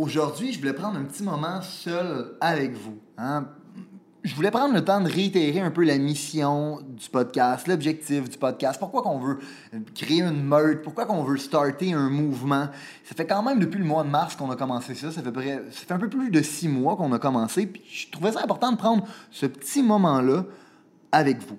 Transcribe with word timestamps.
Aujourd'hui, 0.00 0.52
je 0.52 0.60
voulais 0.60 0.74
prendre 0.74 0.96
un 0.96 1.02
petit 1.02 1.24
moment 1.24 1.60
seul 1.60 2.36
avec 2.40 2.72
vous. 2.72 2.98
Hein. 3.16 3.48
Je 4.22 4.32
voulais 4.32 4.52
prendre 4.52 4.72
le 4.72 4.84
temps 4.84 5.00
de 5.00 5.10
réitérer 5.10 5.58
un 5.58 5.72
peu 5.72 5.82
la 5.82 5.98
mission 5.98 6.78
du 6.86 7.08
podcast, 7.10 7.66
l'objectif 7.66 8.30
du 8.30 8.38
podcast, 8.38 8.78
pourquoi 8.78 9.02
qu'on 9.02 9.18
veut 9.18 9.40
créer 9.96 10.22
une 10.22 10.44
meute, 10.44 10.82
pourquoi 10.82 11.04
qu'on 11.04 11.24
veut 11.24 11.36
starter 11.36 11.94
un 11.94 12.10
mouvement. 12.10 12.68
Ça 13.02 13.16
fait 13.16 13.26
quand 13.26 13.42
même 13.42 13.58
depuis 13.58 13.80
le 13.80 13.84
mois 13.84 14.04
de 14.04 14.08
mars 14.08 14.36
qu'on 14.36 14.52
a 14.52 14.54
commencé 14.54 14.94
ça, 14.94 15.10
ça 15.10 15.20
fait, 15.20 15.62
ça 15.72 15.86
fait 15.86 15.94
un 15.94 15.98
peu 15.98 16.08
plus 16.08 16.30
de 16.30 16.42
six 16.42 16.68
mois 16.68 16.94
qu'on 16.94 17.12
a 17.12 17.18
commencé, 17.18 17.66
puis 17.66 17.82
je 17.90 18.08
trouvais 18.12 18.30
ça 18.30 18.44
important 18.44 18.70
de 18.70 18.76
prendre 18.76 19.04
ce 19.32 19.46
petit 19.46 19.82
moment-là 19.82 20.44
avec 21.10 21.40
vous. 21.40 21.58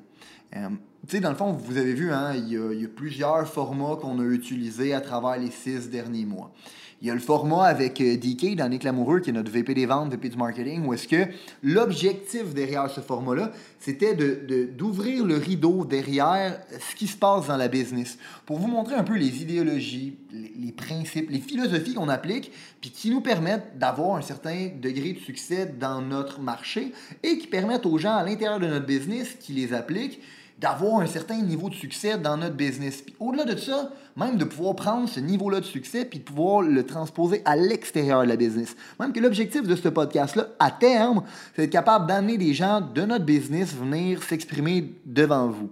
Euh, 0.56 0.70
tu 1.06 1.18
sais, 1.18 1.20
dans 1.20 1.32
le 1.32 1.36
fond, 1.36 1.52
vous 1.52 1.78
avez 1.78 1.94
vu, 1.94 2.14
hein, 2.14 2.34
il, 2.36 2.54
y 2.54 2.58
a, 2.58 2.72
il 2.72 2.82
y 2.84 2.86
a 2.86 2.90
plusieurs 2.90 3.46
formats 3.46 3.98
qu'on 3.98 4.18
a 4.20 4.24
utilisés 4.24 4.94
à 4.94 5.02
travers 5.02 5.38
les 5.38 5.52
six 5.52 5.90
derniers 5.90 6.26
mois. 6.26 6.54
Il 7.02 7.08
y 7.08 7.12
a 7.12 7.14
le 7.14 7.22
format 7.22 7.64
avec 7.64 8.02
euh, 8.02 8.18
DK, 8.18 8.56
Danick 8.56 8.84
Lamoureux, 8.84 9.22
qui 9.22 9.30
est 9.30 9.34
notre 9.34 9.52
VP 9.52 9.74
des 9.74 9.86
ventes, 9.86 10.12
VP 10.12 10.30
du 10.30 10.38
marketing, 10.38 10.86
où 10.86 10.94
est-ce 10.94 11.08
que 11.08 11.32
l'objectif 11.64 12.54
derrière 12.54 12.90
ce 12.90 13.00
format-là, 13.00 13.54
c'était 13.80 14.14
d'ouvrir 14.14 15.24
de, 15.24 15.30
le 15.30 15.38
rideau 15.38 15.86
derrière 15.86 16.60
ce 16.78 16.96
qui 16.96 17.08
se 17.08 17.16
passe 17.16 17.48
dans 17.48 17.56
la 17.56 17.70
business, 17.70 18.18
pour 18.46 18.58
vous 18.58 18.68
montrer 18.68 18.96
un 18.96 19.06
peu 19.06 19.16
les 19.16 19.42
idéologies, 19.42 20.18
les, 20.34 20.52
les 20.58 20.72
principes, 20.74 21.30
les 21.30 21.40
philosophies 21.40 21.94
qu'on 21.94 22.10
applique, 22.10 22.52
puis 22.82 22.92
qui 22.92 23.12
nous 23.12 23.22
permettent 23.22 23.78
d'avoir 23.78 24.18
un 24.18 24.22
certain 24.22 24.70
degré 24.82 25.14
de 25.14 25.20
succès 25.20 25.74
dans 25.80 26.02
notre 26.02 26.42
marché 26.42 26.92
et 27.24 27.38
qui 27.38 27.48
permettent 27.48 27.86
aux 27.86 27.98
gens 27.98 28.18
à 28.18 28.24
l'intérieur 28.24 28.60
de 28.60 28.68
notre 28.68 28.86
business 28.86 29.38
qui 29.40 29.54
les 29.54 29.74
appliquent 29.74 30.20
d'avoir 30.60 31.00
un 31.00 31.08
certain 31.08 31.42
niveau 31.42 31.70
de 31.70 31.76
succès 31.76 32.18
dans 32.18 32.36
notre 32.36 32.56
business. 32.56 33.02
Puis 33.02 33.16
au-delà 33.20 33.46
de 33.46 33.58
ça, 33.58 33.92
même 34.18 34.38
de 34.38 34.44
pouvoir 34.44 34.76
prendre 34.76 35.08
ce 35.08 35.22
niveau-là 35.22 35.62
de 35.62 35.66
succès 35.66 36.04
puis 36.04 36.20
de 36.20 36.24
pouvoir 36.26 36.62
le 36.62 36.86
transposer 36.86 37.42
à 37.46 37.56
l'extérieur 37.56 38.24
de 38.24 38.28
la 38.28 38.36
business. 38.36 38.76
Même 39.00 39.14
que 39.14 39.22
l'objectif 39.22 39.64
de 39.64 39.76
ce 39.76 39.88
podcast-là, 39.88 40.48
à 40.60 40.72
terme, 40.72 41.24
c'est 41.56 41.64
d'être 41.64 41.72
capable 41.72 42.08
d'amener 42.08 42.38
des 42.38 42.54
gens 42.54 42.82
de 42.82 43.02
notre 43.04 43.24
business 43.24 43.74
venir 43.74 44.22
s'exprimer 44.22 44.94
devant 45.06 45.48
vous. 45.48 45.70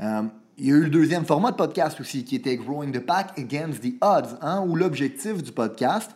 Euh, 0.00 0.22
il 0.58 0.66
y 0.66 0.72
a 0.72 0.76
eu 0.76 0.82
le 0.82 0.90
deuxième 0.90 1.24
format 1.24 1.50
de 1.50 1.56
podcast 1.56 2.00
aussi 2.00 2.22
qui 2.22 2.36
était 2.36 2.56
Growing 2.56 2.92
the 2.92 3.00
Pack 3.00 3.36
Against 3.36 3.82
the 3.82 3.94
Odds, 4.00 4.36
hein, 4.42 4.62
où 4.64 4.76
l'objectif 4.76 5.42
du 5.42 5.50
podcast, 5.50 6.10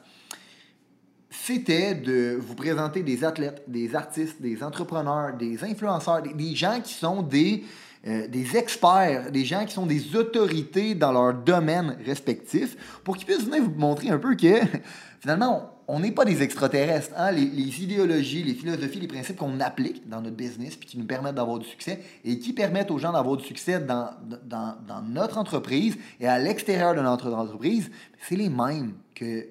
c'était 1.31 1.95
de 1.95 2.39
vous 2.41 2.55
présenter 2.55 3.03
des 3.03 3.25
athlètes, 3.25 3.65
des 3.67 3.97
artistes, 3.97 4.41
des 4.41 4.63
entrepreneurs, 4.63 5.37
des 5.37 5.65
influenceurs, 5.65 6.23
des 6.23 6.55
gens 6.55 6.81
qui 6.81 6.95
sont 6.95 7.23
des 7.23 7.65
euh, 8.07 8.29
des 8.29 8.57
experts, 8.57 9.31
des 9.33 9.45
gens 9.45 9.65
qui 9.65 9.73
sont 9.73 9.87
des 9.87 10.15
autorités 10.15 10.95
dans 10.95 11.13
leur 11.13 11.35
domaine 11.35 11.97
respectif, 12.05 12.77
pour 13.03 13.17
qu'ils 13.17 13.27
puissent 13.27 13.45
venir 13.45 13.63
vous 13.63 13.75
montrer 13.79 14.11
un 14.11 14.19
peu 14.19 14.37
que 14.37 14.61
finalement, 15.21 15.75
on 15.89 16.01
n'est 16.01 16.13
pas 16.13 16.25
des 16.25 16.43
extraterrestres. 16.43 17.13
Hein? 17.17 17.33
Les, 17.33 17.83
idéologies, 17.83 18.43
les 18.43 18.55
philosophies, 18.55 19.01
les 19.01 19.09
principes 19.09 19.37
qu'on 19.37 19.61
applique 19.61 20.09
dans 20.09 20.21
notre 20.21 20.37
business, 20.37 20.77
puis 20.77 20.89
qui 20.89 20.99
nous 20.99 21.07
permettent 21.07 21.35
d'avoir 21.35 21.59
du 21.59 21.67
succès, 21.67 22.03
et 22.25 22.39
qui 22.39 22.53
permettent 22.53 22.91
aux 22.91 22.99
gens 22.99 23.13
d'avoir 23.13 23.37
du 23.37 23.45
succès 23.45 23.81
dans, 23.81 24.11
dans, 24.45 25.03
notre 25.03 25.39
entreprise 25.39 25.97
et 26.21 26.27
à 26.27 26.39
l'extérieur 26.39 26.95
de 26.95 27.01
notre 27.01 27.33
entreprise, 27.33 27.91
c'est 28.21 28.37
les 28.37 28.49
mêmes 28.49 28.95
que 29.15 29.47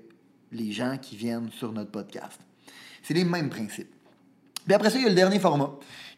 les 0.52 0.72
gens 0.72 0.98
qui 1.02 1.16
viennent 1.16 1.50
sur 1.52 1.72
notre 1.72 1.92
podcast. 1.92 2.40
C'est 3.02 3.14
les 3.14 3.26
mêmes 3.26 3.50
principes. 3.50 3.94
Puis 4.66 4.74
après 4.74 4.90
ça, 4.90 4.98
il 4.98 5.04
y 5.04 5.06
a 5.06 5.10
le 5.10 5.16
dernier 5.16 5.40
format, 5.40 5.72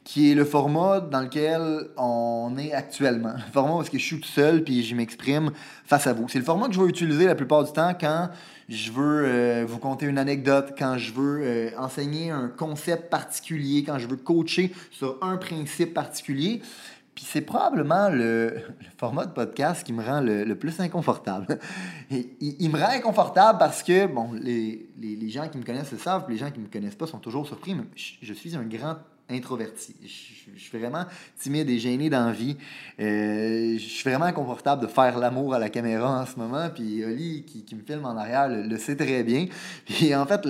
qui 0.06 0.32
est 0.32 0.36
le 0.36 0.46
format 0.46 1.02
dans 1.02 1.22
lequel 1.22 1.90
on 1.98 2.56
est 2.60 2.72
actuellement. 2.72 3.34
Le 3.34 3.52
format 3.52 3.74
où 3.74 3.84
je 3.84 3.98
suis 3.98 4.20
tout 4.20 4.28
seul 4.28 4.64
puis 4.64 4.84
je 4.84 4.96
m'exprime 4.96 5.52
face 5.84 6.06
à 6.06 6.14
vous. 6.14 6.30
C'est 6.30 6.38
le 6.38 6.46
format 6.46 6.68
que 6.68 6.76
je 6.76 6.82
vais 6.82 6.88
utiliser 6.88 7.26
la 7.26 7.34
plupart 7.34 7.64
du 7.64 7.74
temps 7.74 7.92
quand 8.00 8.30
je 8.70 8.92
veux 8.92 9.24
euh, 9.26 9.66
vous 9.68 9.80
conter 9.80 10.06
une 10.06 10.20
anecdote, 10.20 10.76
quand 10.78 11.00
je 11.00 11.12
veux 11.12 11.42
euh, 11.42 11.70
enseigner 11.80 12.30
un 12.30 12.50
concept 12.50 13.10
particulier, 13.10 13.84
quand 13.84 13.98
je 13.98 14.08
veux 14.08 14.16
coacher 14.16 14.72
sur 14.92 15.18
un 15.24 15.38
principe 15.38 15.96
particulier. 15.96 16.62
Puis 17.16 17.26
c'est 17.28 17.42
probablement 17.42 18.10
le, 18.10 18.58
format 18.98 19.26
de 19.26 19.32
podcast 19.32 19.84
qui 19.84 19.94
me 19.94 20.04
rend 20.04 20.22
le, 20.22 20.54
plus 20.54 20.80
inconfortable. 20.82 21.58
il, 22.12 22.70
me 22.70 22.78
rend 22.78 22.90
inconfortable 22.90 23.58
parce 23.58 23.82
que, 23.82 24.06
bon, 24.06 24.34
les, 24.34 24.88
les, 25.02 25.30
gens 25.30 25.48
qui 25.48 25.58
me 25.58 25.64
connaissent 25.64 25.94
le 25.94 25.98
savent, 25.98 26.26
les 26.30 26.38
gens 26.38 26.52
qui 26.52 26.60
ne 26.60 26.66
me 26.66 26.70
connaissent 26.70 26.96
pas 26.96 27.08
sont 27.08 27.20
toujours 27.20 27.48
surpris, 27.48 27.74
mais 27.74 27.86
je 27.96 28.34
suis 28.34 28.56
un 28.56 28.64
grand 28.64 28.98
introverti. 29.30 29.96
Je, 30.04 30.60
suis 30.60 30.78
vraiment 30.78 31.06
timide 31.40 31.70
et 31.70 31.80
gêné 31.80 32.10
dans 32.10 32.28
la 32.28 32.32
vie. 32.32 32.56
Euh, 33.00 33.74
je 33.74 33.84
suis 33.84 34.08
vraiment 34.10 34.26
inconfortable 34.26 34.84
de 34.84 34.88
faire 34.88 35.18
l'amour 35.18 35.54
à 35.54 35.60
la 35.60 35.70
caméra 35.70 36.22
en 36.22 36.26
ce 36.26 36.38
moment. 36.38 36.70
Puis 36.74 37.04
Oli, 37.04 37.44
qui, 37.44 37.76
me 37.76 37.82
filme 37.82 38.06
en 38.06 38.16
arrière, 38.16 38.48
le, 38.50 38.78
sait 38.78 38.96
très 38.96 39.24
bien. 39.24 39.48
Puis 39.86 40.14
en 40.16 40.26
fait, 40.26 40.48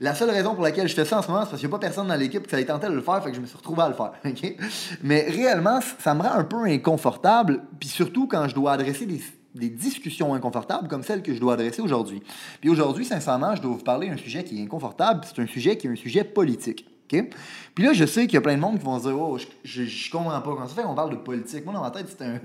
la 0.00 0.14
seule 0.14 0.30
raison 0.30 0.54
pour 0.54 0.64
laquelle 0.64 0.88
je 0.88 0.94
fais 0.94 1.04
ça 1.04 1.18
en 1.18 1.22
ce 1.22 1.28
moment, 1.28 1.44
c'est 1.44 1.50
parce 1.50 1.60
qu'il 1.60 1.68
n'y 1.68 1.74
a 1.74 1.78
pas 1.78 1.86
personne 1.86 2.08
dans 2.08 2.16
l'équipe 2.16 2.46
qui 2.46 2.54
avait 2.54 2.64
tenté 2.64 2.88
de 2.88 2.92
le 2.92 3.02
faire, 3.02 3.22
fait 3.22 3.30
que 3.30 3.36
je 3.36 3.40
me 3.40 3.46
suis 3.46 3.56
retrouvé 3.56 3.82
à 3.82 3.88
le 3.88 3.94
faire. 3.94 4.12
Mais 5.02 5.22
réellement, 5.28 5.80
ça 5.98 6.14
me 6.14 6.22
rend 6.22 6.32
un 6.32 6.44
peu 6.44 6.64
inconfortable. 6.64 7.62
Puis 7.78 7.88
surtout 7.88 8.26
quand 8.26 8.48
je 8.48 8.54
dois 8.54 8.72
adresser 8.72 9.06
des 9.06 9.20
des 9.54 9.70
discussions 9.70 10.34
inconfortables 10.34 10.86
comme 10.86 11.02
celles 11.02 11.22
que 11.22 11.32
je 11.32 11.40
dois 11.40 11.54
adresser 11.54 11.80
aujourd'hui. 11.80 12.22
Puis 12.60 12.68
aujourd'hui, 12.68 13.06
sincèrement, 13.06 13.56
je 13.56 13.62
dois 13.62 13.72
vous 13.72 13.82
parler 13.82 14.10
d'un 14.10 14.18
sujet 14.18 14.44
qui 14.44 14.58
est 14.58 14.62
inconfortable, 14.62 15.24
c'est 15.24 15.40
un 15.40 15.46
sujet 15.46 15.78
qui 15.78 15.86
est 15.86 15.90
un 15.90 15.96
sujet 15.96 16.24
politique. 16.24 16.86
Puis 17.08 17.84
là, 17.84 17.92
je 17.92 18.04
sais 18.04 18.26
qu'il 18.26 18.34
y 18.34 18.36
a 18.36 18.40
plein 18.40 18.56
de 18.56 18.60
monde 18.60 18.78
qui 18.78 18.84
vont 18.84 18.98
se 18.98 19.08
dire 19.08 19.18
Oh, 19.18 19.38
je, 19.64 19.84
je, 19.84 20.10
comprends 20.10 20.40
pas 20.40 20.50
comment 20.50 20.68
ça 20.68 20.74
fait 20.74 20.82
qu'on 20.82 20.94
parle 20.94 21.10
de 21.10 21.16
politique. 21.16 21.64
Moi, 21.64 21.74
dans 21.74 21.82
ma 21.82 21.90
tête, 21.90 22.06
c'est 22.08 22.24
un, 22.24 22.40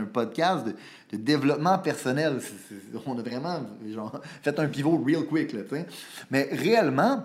un, 0.00 0.04
podcast 0.04 0.66
de, 0.66 1.16
développement 1.16 1.78
personnel. 1.78 2.38
on 3.06 3.18
a 3.18 3.22
vraiment 3.22 3.60
genre, 3.92 4.20
fait 4.42 4.58
un 4.58 4.66
pivot 4.68 5.02
real 5.04 5.24
quick. 5.24 5.52
Là, 5.52 5.62
Mais 6.30 6.48
réellement, 6.52 7.24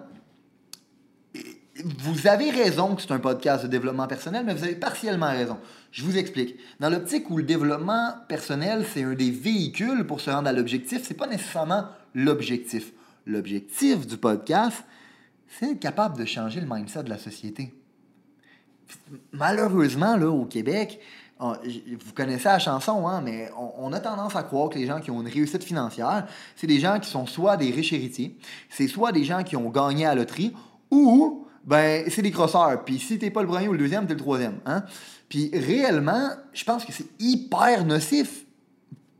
vous 2.00 2.28
avez 2.28 2.50
raison 2.50 2.96
que 2.96 3.02
c'est 3.02 3.12
un 3.12 3.20
podcast 3.20 3.64
de 3.64 3.70
développement 3.70 4.08
personnel, 4.08 4.44
mais 4.46 4.54
vous 4.54 4.64
avez 4.64 4.76
partiellement 4.76 5.30
raison. 5.30 5.58
Je 5.92 6.04
vous 6.04 6.18
explique. 6.18 6.58
Dans 6.80 6.90
l'optique 6.90 7.30
où 7.30 7.38
le 7.38 7.44
développement 7.44 8.14
personnel, 8.28 8.86
c'est 8.92 9.04
un 9.04 9.14
des 9.14 9.32
véhicules 9.32 10.06
pour 10.06 10.22
se 10.22 10.30
rendre 10.30 10.50
à 10.50 10.54
l'objectif, 10.54 11.04
c'est 11.04 11.14
pas 11.14 11.28
nécessairement 11.28 11.86
l'objectif. 12.14 12.92
L'objectif 13.26 14.08
du 14.08 14.18
podcast, 14.18 14.84
c'est 15.50 15.72
être 15.72 15.80
capable 15.80 16.18
de 16.18 16.26
changer 16.26 16.62
le 16.62 16.68
mindset 16.70 17.04
de 17.04 17.10
la 17.10 17.18
société? 17.18 17.74
Malheureusement, 19.32 20.16
là, 20.16 20.30
au 20.30 20.46
Québec, 20.46 21.00
vous 21.40 22.14
connaissez 22.14 22.50
la 22.50 22.60
chanson, 22.60 23.08
hein, 23.08 23.22
mais 23.22 23.50
on, 23.78 23.94
a 23.94 24.00
tendance 24.00 24.36
à 24.36 24.44
croire 24.44 24.70
que 24.70 24.78
les 24.78 24.86
gens 24.86 25.00
qui 25.00 25.10
ont 25.10 25.22
une 25.22 25.28
réussite 25.28 25.64
financière, 25.64 26.28
c'est 26.56 26.68
des 26.68 26.80
gens 26.80 27.00
qui 27.00 27.10
sont 27.10 27.26
soit 27.26 27.56
des 27.56 27.72
riches 27.72 27.94
héritiers, 27.94 28.38
c'est 28.70 28.88
soit 28.88 29.12
des 29.12 29.24
gens 29.24 29.44
qui 29.44 29.56
ont 29.56 29.70
gagné 29.70 30.06
à 30.06 30.10
la 30.10 30.22
loterie, 30.22 30.54
ou 30.92 31.46
ben 31.64 32.06
c'est 32.10 32.22
des 32.22 32.32
crosseurs. 32.32 32.84
Puis 32.84 33.00
si 33.00 33.18
t'es 33.20 33.32
pas 33.32 33.42
le 33.42 33.48
premier 33.48 33.68
ou 33.68 33.74
le 33.74 33.78
deuxième, 33.78 34.06
t'es 34.06 34.16
le 34.16 34.20
troisième. 34.20 34.60
Hein? 34.66 34.84
Puis 35.30 35.50
réellement, 35.54 36.30
je 36.52 36.64
pense 36.66 36.84
que 36.84 36.92
c'est 36.92 37.08
hyper 37.20 37.86
nocif 37.86 38.46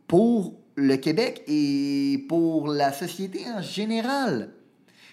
pour 0.08 0.56
le 0.76 0.96
Québec 0.98 1.44
et 1.48 2.26
pour 2.28 2.68
la 2.68 2.92
société 2.92 3.46
en 3.50 3.62
général 3.62 4.50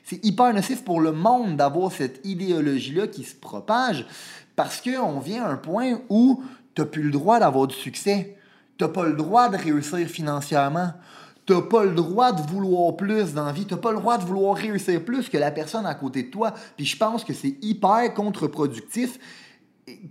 c'est 0.08 0.24
hyper 0.24 0.54
nocif 0.54 0.84
pour 0.84 1.00
le 1.00 1.10
monde 1.10 1.56
d'avoir 1.56 1.90
cette 1.90 2.24
idéologie-là 2.24 3.08
qui 3.08 3.24
se 3.24 3.34
propage 3.34 4.06
parce 4.54 4.80
qu'on 4.80 5.18
vient 5.18 5.44
à 5.44 5.48
un 5.48 5.56
point 5.56 6.00
où 6.08 6.44
tu 6.76 6.80
n'as 6.80 6.86
plus 6.86 7.02
le 7.02 7.10
droit 7.10 7.40
d'avoir 7.40 7.66
du 7.66 7.74
succès. 7.74 8.38
Tu 8.78 8.84
n'as 8.84 8.90
pas 8.90 9.04
le 9.04 9.14
droit 9.14 9.48
de 9.48 9.56
réussir 9.56 10.06
financièrement. 10.06 10.92
Tu 11.44 11.54
n'as 11.54 11.62
pas 11.62 11.82
le 11.82 11.90
droit 11.90 12.30
de 12.30 12.40
vouloir 12.42 12.96
plus 12.96 13.34
dans 13.34 13.46
la 13.46 13.52
vie. 13.52 13.66
Tu 13.66 13.74
pas 13.74 13.90
le 13.90 13.98
droit 13.98 14.16
de 14.16 14.24
vouloir 14.24 14.56
réussir 14.56 15.04
plus 15.04 15.28
que 15.28 15.38
la 15.38 15.50
personne 15.50 15.86
à 15.86 15.94
côté 15.96 16.22
de 16.22 16.30
toi. 16.30 16.54
Puis 16.76 16.86
je 16.86 16.96
pense 16.96 17.24
que 17.24 17.32
c'est 17.32 17.56
hyper 17.60 18.14
contre-productif 18.14 19.18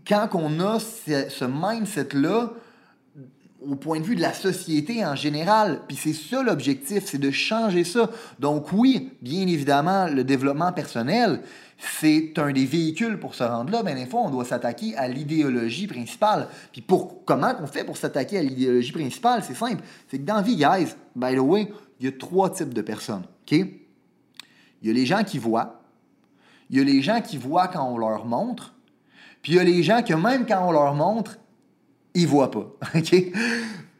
quand 0.05 0.27
on 0.33 0.59
a 0.59 0.77
ce 0.79 1.45
mindset-là 1.45 2.51
au 3.69 3.75
point 3.75 3.99
de 3.99 4.05
vue 4.05 4.15
de 4.15 4.21
la 4.21 4.33
société 4.33 5.05
en 5.05 5.15
général. 5.15 5.81
Puis 5.87 5.97
c'est 5.97 6.13
ça 6.13 6.43
l'objectif, 6.43 7.05
c'est 7.05 7.17
de 7.17 7.31
changer 7.31 7.83
ça. 7.83 8.09
Donc 8.39 8.71
oui, 8.71 9.11
bien 9.21 9.47
évidemment, 9.47 10.07
le 10.07 10.23
développement 10.23 10.71
personnel, 10.71 11.41
c'est 11.77 12.33
un 12.37 12.51
des 12.51 12.65
véhicules 12.65 13.19
pour 13.19 13.35
se 13.35 13.43
rendre 13.43 13.71
là, 13.71 13.83
mais 13.83 13.95
des 13.95 14.05
fois, 14.05 14.21
on 14.21 14.29
doit 14.29 14.45
s'attaquer 14.45 14.95
à 14.95 15.07
l'idéologie 15.07 15.87
principale. 15.87 16.47
Puis 16.71 16.81
pour, 16.81 17.25
comment 17.25 17.53
on 17.61 17.67
fait 17.67 17.83
pour 17.83 17.97
s'attaquer 17.97 18.37
à 18.37 18.43
l'idéologie 18.43 18.91
principale? 18.91 19.43
C'est 19.45 19.55
simple. 19.55 19.83
C'est 20.09 20.19
que 20.19 20.23
dans 20.23 20.41
vie, 20.41 20.55
guys, 20.55 20.93
by 21.15 21.35
the 21.35 21.39
way, 21.39 21.71
il 21.99 22.05
y 22.05 22.09
a 22.09 22.11
trois 22.11 22.49
types 22.49 22.73
de 22.73 22.81
personnes. 22.81 23.23
OK? 23.23 23.51
Il 23.51 24.87
y 24.87 24.89
a 24.89 24.93
les 24.93 25.05
gens 25.05 25.23
qui 25.23 25.37
voient, 25.37 25.81
il 26.69 26.77
y 26.77 26.81
a 26.81 26.83
les 26.83 27.01
gens 27.01 27.21
qui 27.21 27.37
voient 27.37 27.67
quand 27.67 27.87
on 27.89 27.97
leur 27.97 28.25
montre, 28.25 28.73
puis 29.41 29.53
il 29.53 29.55
y 29.55 29.59
a 29.59 29.63
les 29.63 29.83
gens 29.83 30.01
que 30.01 30.13
même 30.13 30.45
quand 30.45 30.67
on 30.67 30.71
leur 30.71 30.93
montre, 30.93 31.37
ils 32.15 32.27
voient 32.27 32.51
pas. 32.51 32.71
OK? 32.95 33.15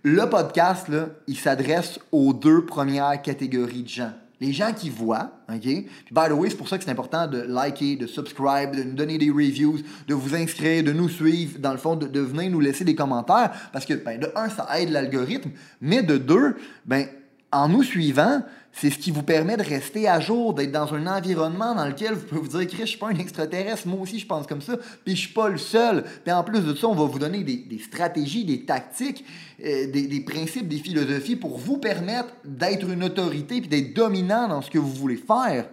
Le 0.04 0.30
podcast, 0.30 0.88
là, 0.88 1.10
il 1.28 1.38
s'adresse 1.38 2.00
aux 2.12 2.34
deux 2.34 2.66
premières 2.66 3.22
catégories 3.22 3.84
de 3.84 3.90
gens. 3.90 4.12
Les 4.42 4.52
gens 4.52 4.74
qui 4.74 4.90
voient, 4.90 5.32
OK? 5.50 5.62
Puis, 5.62 5.86
by 6.12 6.28
the 6.28 6.34
way, 6.34 6.50
c'est 6.50 6.58
pour 6.58 6.68
ça 6.68 6.78
que 6.78 6.84
c'est 6.84 6.92
important 6.92 7.26
de 7.26 7.42
liker, 7.42 7.96
de 7.96 8.06
subscribe, 8.06 8.76
de 8.76 8.84
nous 8.84 8.94
donner 8.94 9.18
des 9.18 9.30
reviews, 9.30 9.78
de 10.08 10.14
vous 10.14 10.36
inscrire, 10.36 10.84
de 10.84 10.92
nous 10.92 11.10
suivre, 11.10 11.58
dans 11.60 11.72
le 11.72 11.78
fond, 11.78 11.96
de, 11.96 12.08
de 12.08 12.20
venir 12.20 12.52
nous 12.52 12.60
laisser 12.60 12.84
des 12.84 12.96
commentaires. 12.96 13.52
Parce 13.72 13.86
que, 13.86 13.94
ben, 13.94 14.20
de 14.20 14.30
un, 14.36 14.50
ça 14.50 14.68
aide 14.78 14.90
l'algorithme, 14.90 15.52
mais 15.82 16.04
de 16.04 16.18
deux, 16.18 16.58
ben, 16.86 17.08
en 17.56 17.70
nous 17.70 17.84
suivant, 17.84 18.42
c'est 18.74 18.90
ce 18.90 18.98
qui 18.98 19.10
vous 19.10 19.24
permet 19.24 19.56
de 19.56 19.64
rester 19.64 20.10
à 20.10 20.20
jour, 20.20 20.54
d'être 20.54 20.72
dans 20.74 20.94
un 20.94 21.08
environnement 21.08 21.74
dans 21.74 21.88
lequel 21.88 22.14
vous 22.14 22.26
pouvez 22.26 22.42
vous 22.42 22.58
dire, 22.58 22.68
Chris, 22.68 22.82
je 22.82 22.86
suis 22.88 23.00
pas 23.00 23.08
un 23.08 23.18
extraterrestre, 23.18 23.88
moi 23.88 24.02
aussi 24.02 24.20
je 24.20 24.28
pense 24.28 24.46
comme 24.46 24.62
ça, 24.62 24.76
puis 25.06 25.16
je 25.16 25.22
suis 25.22 25.34
pas 25.34 25.48
le 25.48 25.58
seul. 25.58 26.04
Puis 26.26 26.34
en 26.34 26.44
plus 26.44 26.60
de 26.60 26.76
ça, 26.76 26.88
on 26.88 26.94
va 26.96 27.06
vous 27.06 27.18
donner 27.18 27.44
des, 27.44 27.80
stratégies, 27.80 28.44
des 28.44 28.66
tactiques, 28.66 29.24
euh, 29.64 29.90
des, 29.90 30.20
principes, 30.26 30.68
des 30.68 30.80
philosophies 30.80 31.38
pour 31.38 31.58
vous 31.58 31.78
permettre 31.78 32.30
d'être 32.44 32.90
une 32.90 33.06
autorité 33.06 33.62
puis 33.62 33.70
d'être 33.70 33.94
dominant 33.94 34.50
dans 34.50 34.62
ce 34.62 34.70
que 34.70 34.78
vous 34.78 34.94
voulez 34.94 35.16
faire. 35.16 35.66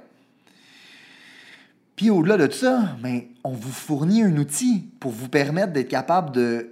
Puis 1.97 2.09
au-delà 2.11 2.37
de 2.37 2.53
ça, 2.53 2.97
ben, 3.03 3.23
on 3.43 3.53
vous 3.53 3.73
fournit 3.73 4.23
un 4.23 4.37
outil 4.37 4.85
pour 5.01 5.11
vous 5.11 5.29
permettre 5.29 5.73
d'être 5.73 5.89
capable 5.89 6.33
de 6.33 6.72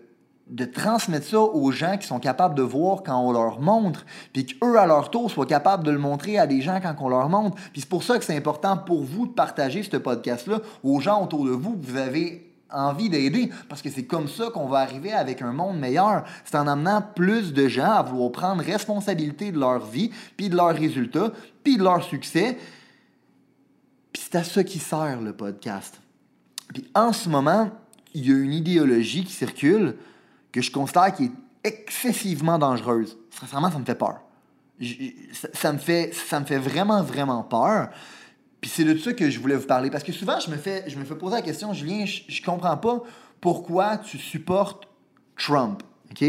de 0.50 0.64
transmettre 0.64 1.26
ça 1.26 1.40
aux 1.40 1.70
gens 1.70 1.96
qui 1.96 2.06
sont 2.06 2.18
capables 2.18 2.54
de 2.54 2.62
voir 2.62 3.02
quand 3.02 3.18
on 3.18 3.32
leur 3.32 3.60
montre, 3.60 4.04
puis 4.32 4.46
qu'eux, 4.46 4.78
à 4.78 4.86
leur 4.86 5.10
tour, 5.10 5.30
soient 5.30 5.46
capables 5.46 5.84
de 5.84 5.90
le 5.90 5.98
montrer 5.98 6.38
à 6.38 6.46
des 6.46 6.60
gens 6.60 6.80
quand 6.82 6.94
on 7.00 7.08
leur 7.08 7.28
montre. 7.28 7.56
Puis 7.72 7.82
c'est 7.82 7.88
pour 7.88 8.02
ça 8.02 8.18
que 8.18 8.24
c'est 8.24 8.36
important 8.36 8.76
pour 8.76 9.04
vous 9.04 9.26
de 9.26 9.32
partager 9.32 9.82
ce 9.82 9.96
podcast-là 9.96 10.60
aux 10.82 11.00
gens 11.00 11.22
autour 11.22 11.44
de 11.44 11.50
vous 11.50 11.76
que 11.76 11.86
vous 11.86 11.96
avez 11.96 12.46
envie 12.72 13.08
d'aider, 13.08 13.50
parce 13.68 13.82
que 13.82 13.90
c'est 13.90 14.04
comme 14.04 14.28
ça 14.28 14.50
qu'on 14.52 14.66
va 14.66 14.78
arriver 14.78 15.12
avec 15.12 15.42
un 15.42 15.52
monde 15.52 15.78
meilleur. 15.78 16.24
C'est 16.44 16.56
en 16.56 16.66
amenant 16.66 17.02
plus 17.02 17.52
de 17.52 17.68
gens 17.68 17.90
à 17.90 18.02
vouloir 18.02 18.32
prendre 18.32 18.62
responsabilité 18.62 19.50
de 19.52 19.58
leur 19.58 19.84
vie, 19.86 20.10
puis 20.36 20.48
de 20.48 20.56
leurs 20.56 20.74
résultats, 20.74 21.32
puis 21.64 21.76
de 21.76 21.82
leur 21.82 22.02
succès. 22.02 22.58
Puis 24.12 24.22
c'est 24.24 24.38
à 24.38 24.44
ça 24.44 24.64
qui 24.64 24.78
sert 24.78 25.20
le 25.20 25.32
podcast. 25.32 26.00
Puis 26.72 26.88
en 26.94 27.12
ce 27.12 27.28
moment, 27.28 27.70
il 28.14 28.28
y 28.28 28.32
a 28.32 28.36
une 28.36 28.52
idéologie 28.52 29.24
qui 29.24 29.32
circule 29.32 29.96
que 30.52 30.60
je 30.60 30.70
considère 30.70 31.14
qui 31.14 31.24
est 31.24 31.32
excessivement 31.64 32.58
dangereuse. 32.58 33.18
Sincèrement, 33.30 33.70
ça 33.70 33.78
me 33.78 33.84
fait 33.84 33.94
peur. 33.94 34.20
ça, 35.54 35.72
me 35.72 35.78
fait, 35.78 36.12
ça 36.14 36.40
me 36.40 36.46
fait 36.46 36.58
vraiment, 36.58 37.02
vraiment 37.02 37.42
peur. 37.42 37.90
Puis 38.60 38.70
c'est 38.70 38.84
de 38.84 38.96
ça 38.98 39.12
que 39.12 39.30
je 39.30 39.38
voulais 39.40 39.56
vous 39.56 39.66
parler. 39.66 39.90
Parce 39.90 40.04
que 40.04 40.12
souvent, 40.12 40.38
je 40.40 40.50
me 40.50 40.56
fais, 40.56 40.84
je 40.88 40.98
me 40.98 41.04
fais 41.04 41.14
poser 41.14 41.36
la 41.36 41.42
question, 41.42 41.72
Julien, 41.72 42.04
je, 42.04 42.22
je 42.28 42.42
comprends 42.42 42.76
pas 42.76 43.02
pourquoi 43.40 43.98
tu 43.98 44.18
supportes 44.18 44.86
Trump. 45.36 45.82
OK? 46.10 46.24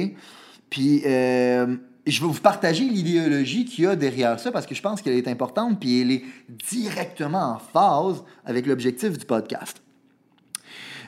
Puis 0.69 1.01
euh, 1.05 1.75
je 2.07 2.21
vais 2.21 2.27
vous 2.27 2.41
partager 2.41 2.85
l'idéologie 2.85 3.65
qu'il 3.65 3.83
y 3.83 3.87
a 3.87 3.95
derrière 3.95 4.39
ça 4.39 4.51
parce 4.51 4.65
que 4.65 4.73
je 4.73 4.81
pense 4.81 5.01
qu'elle 5.01 5.15
est 5.15 5.27
importante 5.27 5.79
puis 5.79 6.01
elle 6.01 6.11
est 6.11 6.23
directement 6.49 7.55
en 7.55 7.59
phase 7.59 8.23
avec 8.45 8.65
l'objectif 8.65 9.17
du 9.17 9.25
podcast. 9.25 9.81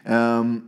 Euh, 0.08 0.60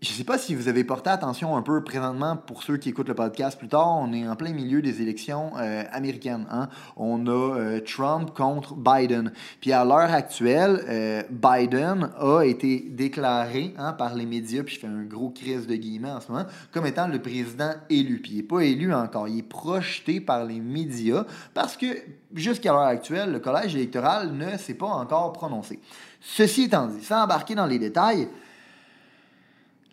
je 0.00 0.10
sais 0.10 0.22
pas 0.22 0.38
si 0.38 0.54
vous 0.54 0.68
avez 0.68 0.84
porté 0.84 1.10
attention 1.10 1.56
un 1.56 1.62
peu 1.62 1.82
présentement 1.82 2.36
pour 2.36 2.62
ceux 2.62 2.76
qui 2.76 2.90
écoutent 2.90 3.08
le 3.08 3.14
podcast 3.14 3.58
plus 3.58 3.66
tard, 3.66 3.96
on 3.96 4.12
est 4.12 4.28
en 4.28 4.36
plein 4.36 4.52
milieu 4.52 4.80
des 4.80 5.02
élections 5.02 5.50
euh, 5.58 5.82
américaines. 5.90 6.46
Hein? 6.52 6.68
On 6.96 7.26
a 7.26 7.30
euh, 7.30 7.80
Trump 7.80 8.32
contre 8.32 8.76
Biden. 8.76 9.32
Puis 9.60 9.72
à 9.72 9.84
l'heure 9.84 10.12
actuelle, 10.12 10.84
euh, 10.88 11.22
Biden 11.30 12.10
a 12.16 12.42
été 12.42 12.86
déclaré 12.90 13.74
hein, 13.76 13.92
par 13.92 14.14
les 14.14 14.24
médias, 14.24 14.62
puis 14.62 14.76
je 14.76 14.80
fais 14.80 14.86
un 14.86 15.02
gros 15.02 15.30
crise 15.30 15.66
de 15.66 15.74
guillemets 15.74 16.12
en 16.12 16.20
ce 16.20 16.30
moment, 16.30 16.46
comme 16.72 16.86
étant 16.86 17.08
le 17.08 17.20
président 17.20 17.72
élu. 17.90 18.20
Puis 18.22 18.32
il 18.32 18.36
n'est 18.36 18.42
pas 18.44 18.60
élu 18.60 18.94
encore, 18.94 19.26
il 19.26 19.38
est 19.38 19.42
projeté 19.42 20.20
par 20.20 20.44
les 20.44 20.60
médias 20.60 21.24
parce 21.54 21.76
que 21.76 21.86
jusqu'à 22.34 22.70
l'heure 22.70 22.82
actuelle, 22.82 23.32
le 23.32 23.40
collège 23.40 23.74
électoral 23.74 24.32
ne 24.32 24.56
s'est 24.58 24.74
pas 24.74 24.86
encore 24.86 25.32
prononcé. 25.32 25.80
Ceci 26.20 26.64
étant 26.64 26.86
dit, 26.86 27.04
sans 27.04 27.24
embarquer 27.24 27.56
dans 27.56 27.66
les 27.66 27.80
détails, 27.80 28.28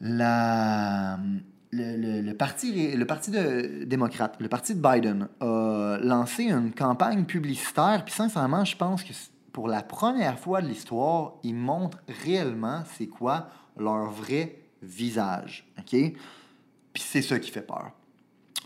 la, 0.02 1.18
le, 1.72 2.34
parti, 2.34 2.96
le 2.96 3.06
parti 3.06 3.32
de, 3.32 3.84
démocrate, 3.86 4.36
le 4.40 4.48
parti 4.48 4.76
de 4.76 4.82
Biden, 4.82 5.28
a 5.40 5.98
lancé 6.02 6.46
une 6.46 6.74
campagne 6.74 7.26
publicitaire. 7.26 8.04
Puis 8.06 8.14
sincèrement, 8.14 8.66
je 8.66 8.76
pense 8.76 9.04
que 9.04 9.14
pour 9.52 9.68
la 9.68 9.82
première 9.82 10.40
fois 10.40 10.62
de 10.62 10.68
l'histoire, 10.68 11.34
ils 11.44 11.56
montrent 11.56 12.00
réellement 12.24 12.84
c'est 12.98 13.08
quoi 13.08 13.50
leur 13.78 14.10
vrai 14.10 14.58
visage. 14.82 15.68
OK? 15.80 15.92
Puis 16.94 17.04
c'est 17.04 17.22
ça 17.22 17.40
qui 17.40 17.52
fait 17.52 17.62
peur. 17.62 17.92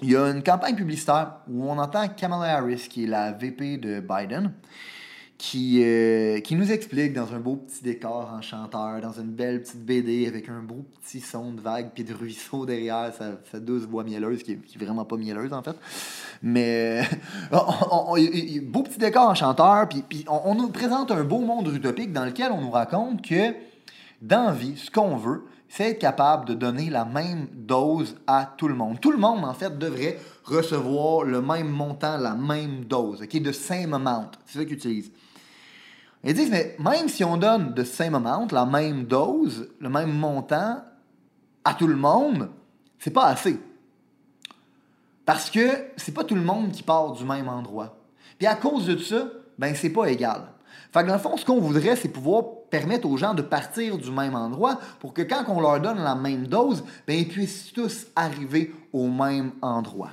Il 0.02 0.12
y 0.12 0.16
a 0.16 0.28
une 0.30 0.44
campagne 0.44 0.76
publicitaire 0.76 1.40
où 1.50 1.70
on 1.70 1.78
entend 1.78 2.08
Kamala 2.08 2.58
Harris, 2.58 2.88
qui 2.90 3.04
est 3.04 3.08
la 3.08 3.34
VP 3.34 3.78
de 3.78 4.00
Biden, 4.00 4.54
qui, 5.40 5.82
euh, 5.82 6.42
qui 6.42 6.56
nous 6.56 6.70
explique 6.70 7.14
dans 7.14 7.34
un 7.34 7.40
beau 7.40 7.56
petit 7.56 7.82
décor 7.82 8.30
enchanteur, 8.38 9.00
dans 9.00 9.14
une 9.14 9.32
belle 9.32 9.62
petite 9.62 9.86
BD 9.86 10.28
avec 10.28 10.50
un 10.50 10.60
beau 10.60 10.86
petit 11.02 11.22
son 11.22 11.54
de 11.54 11.62
vague 11.62 11.92
puis 11.94 12.04
de 12.04 12.14
ruisseau 12.14 12.66
derrière, 12.66 13.14
sa, 13.50 13.60
douce 13.60 13.84
voix 13.84 14.04
mielleuse, 14.04 14.44
qui 14.44 14.52
est, 14.52 14.78
vraiment 14.78 15.06
pas 15.06 15.16
mielleuse 15.16 15.54
en 15.54 15.64
fait. 15.64 15.78
Mais, 16.44 17.04
beau 17.52 18.84
petit 18.84 19.00
décor 19.00 19.30
enchanteur, 19.30 19.88
puis, 19.88 20.04
puis 20.08 20.26
on, 20.28 20.56
nous 20.56 20.68
présente 20.68 21.10
un 21.10 21.24
beau 21.24 21.40
monde 21.40 21.74
utopique 21.74 22.12
dans 22.12 22.26
lequel 22.26 22.52
on 22.52 22.60
nous 22.60 22.72
raconte 22.72 23.22
que 23.22 23.54
dans 24.22 24.52
vie, 24.52 24.76
ce 24.76 24.92
qu'on 24.92 25.16
veut, 25.16 25.46
c'est 25.70 25.92
être 25.92 26.00
capable 26.00 26.50
de 26.50 26.54
donner 26.54 26.90
la 26.90 27.06
même 27.06 27.48
dose 27.54 28.18
à 28.28 28.54
tout 28.58 28.68
le 28.68 28.76
monde. 28.76 29.00
Tout 29.00 29.12
le 29.12 29.18
monde, 29.18 29.46
en 29.46 29.54
fait, 29.54 29.78
devrait 29.78 30.18
recevoir 30.44 31.24
le 31.24 31.42
même 31.42 31.70
montant, 31.70 32.18
la 32.18 32.36
même 32.36 32.84
dose, 32.84 33.22
OK, 33.22 33.42
de 33.42 33.52
same 33.54 33.94
amount. 33.94 34.32
C'est 34.46 34.60
ça 34.60 34.66
qu'ils 34.66 34.74
utilisent. 34.74 35.12
Ils 36.24 36.34
disent, 36.34 36.52
mais 36.52 36.76
même 36.80 37.08
si 37.08 37.24
on 37.24 37.38
donne 37.38 37.74
de 37.74 37.84
same 37.84 38.16
amount, 38.16 38.48
la 38.52 38.66
même 38.66 39.06
dose, 39.06 39.70
le 39.80 39.90
même 39.90 40.12
montant 40.12 40.84
à 41.64 41.74
tout 41.74 41.88
le 41.88 41.96
monde, 41.96 42.50
c'est 42.98 43.12
pas 43.12 43.28
assez. 43.28 43.60
Parce 45.26 45.50
que 45.50 45.92
c'est 45.96 46.14
pas 46.14 46.24
tout 46.24 46.36
le 46.36 46.42
monde 46.42 46.72
qui 46.72 46.84
part 46.84 47.14
du 47.14 47.24
même 47.24 47.48
endroit. 47.48 47.98
Puis 48.38 48.48
à 48.48 48.56
cause 48.56 48.88
de 48.88 48.98
ça, 48.98 49.30
ben 49.58 49.76
c'est 49.76 49.92
pas 49.92 50.10
égal. 50.10 50.42
Fait 50.92 51.04
que 51.04 51.08
dans 51.08 51.14
le 51.14 51.20
fond, 51.20 51.38
ce 51.38 51.46
qu'on 51.46 51.60
voudrait, 51.60 51.96
c'est 51.96 52.10
pouvoir 52.10 52.44
permettre 52.70 53.08
aux 53.08 53.18
gens 53.18 53.34
de 53.34 53.42
partir 53.42 53.98
du 53.98 54.12
même 54.12 54.36
endroit 54.36 54.80
pour 55.00 55.14
que 55.14 55.22
quand 55.22 55.46
on 55.48 55.62
leur 55.62 55.80
donne 55.80 56.00
la 56.00 56.16
même 56.16 56.48
dose, 56.48 56.84
ben 57.08 57.18
ils 57.18 57.28
puissent 57.28 57.72
tous 57.72 58.08
arriver 58.16 58.74
au 58.92 59.08
même 59.08 59.52
endroit. 59.62 60.12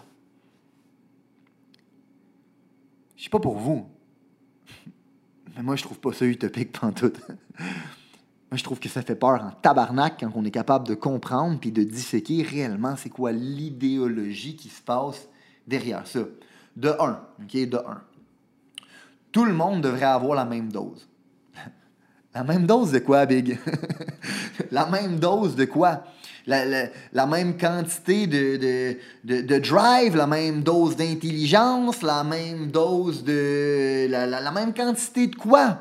Je 3.17 3.25
sais 3.25 3.31
pas 3.31 3.41
pour 3.41 3.57
vous, 3.57 3.87
mais 5.57 5.63
moi, 5.63 5.77
je 5.77 5.83
trouve 5.83 5.99
pas 5.99 6.13
ça 6.13 6.27
utopique 6.27 6.79
pantoute. 6.79 7.19
moi, 7.59 8.57
je 8.57 8.63
trouve 8.63 8.79
que 8.79 8.89
ça 8.89 9.03
fait 9.03 9.15
peur 9.15 9.43
en 9.43 9.51
tabarnak 9.51 10.21
quand 10.21 10.31
on 10.35 10.45
est 10.45 10.51
capable 10.51 10.87
de 10.87 10.95
comprendre 10.95 11.59
puis 11.59 11.73
de 11.73 11.83
disséquer 11.83 12.43
réellement 12.43 12.95
c'est 12.97 13.09
quoi 13.09 13.33
l'idéologie 13.33 14.57
qui 14.57 14.69
se 14.69 14.83
passe 14.83 15.29
derrière 15.67 16.07
ça. 16.07 16.21
De 16.77 16.91
un, 17.01 17.21
OK? 17.43 17.69
De 17.69 17.79
un. 17.79 18.03
Tout 19.33 19.45
le 19.45 19.55
monde 19.55 19.81
devrait 19.81 20.05
avoir 20.05 20.35
la 20.35 20.45
même 20.45 20.71
dose. 20.71 21.09
La 22.35 22.45
même 22.45 22.67
dose 22.67 22.93
de 22.93 22.99
quoi, 22.99 23.25
Big? 23.25 23.59
la 24.71 24.85
même 24.91 25.19
dose 25.19 25.57
de 25.57 25.65
quoi? 25.65 26.05
La, 26.47 27.27
même 27.27 27.57
quantité 27.57 28.27
de, 28.27 28.97
de, 29.25 29.59
drive, 29.59 30.17
la 30.17 30.27
même 30.27 30.63
dose 30.63 30.97
d'intelligence, 30.97 32.03
la 32.03 32.25
même 32.25 32.71
dose 32.71 33.25
de. 33.25 34.07
La, 34.09 34.51
même 34.53 34.73
quantité 34.73 35.27
de 35.27 35.37
quoi? 35.37 35.79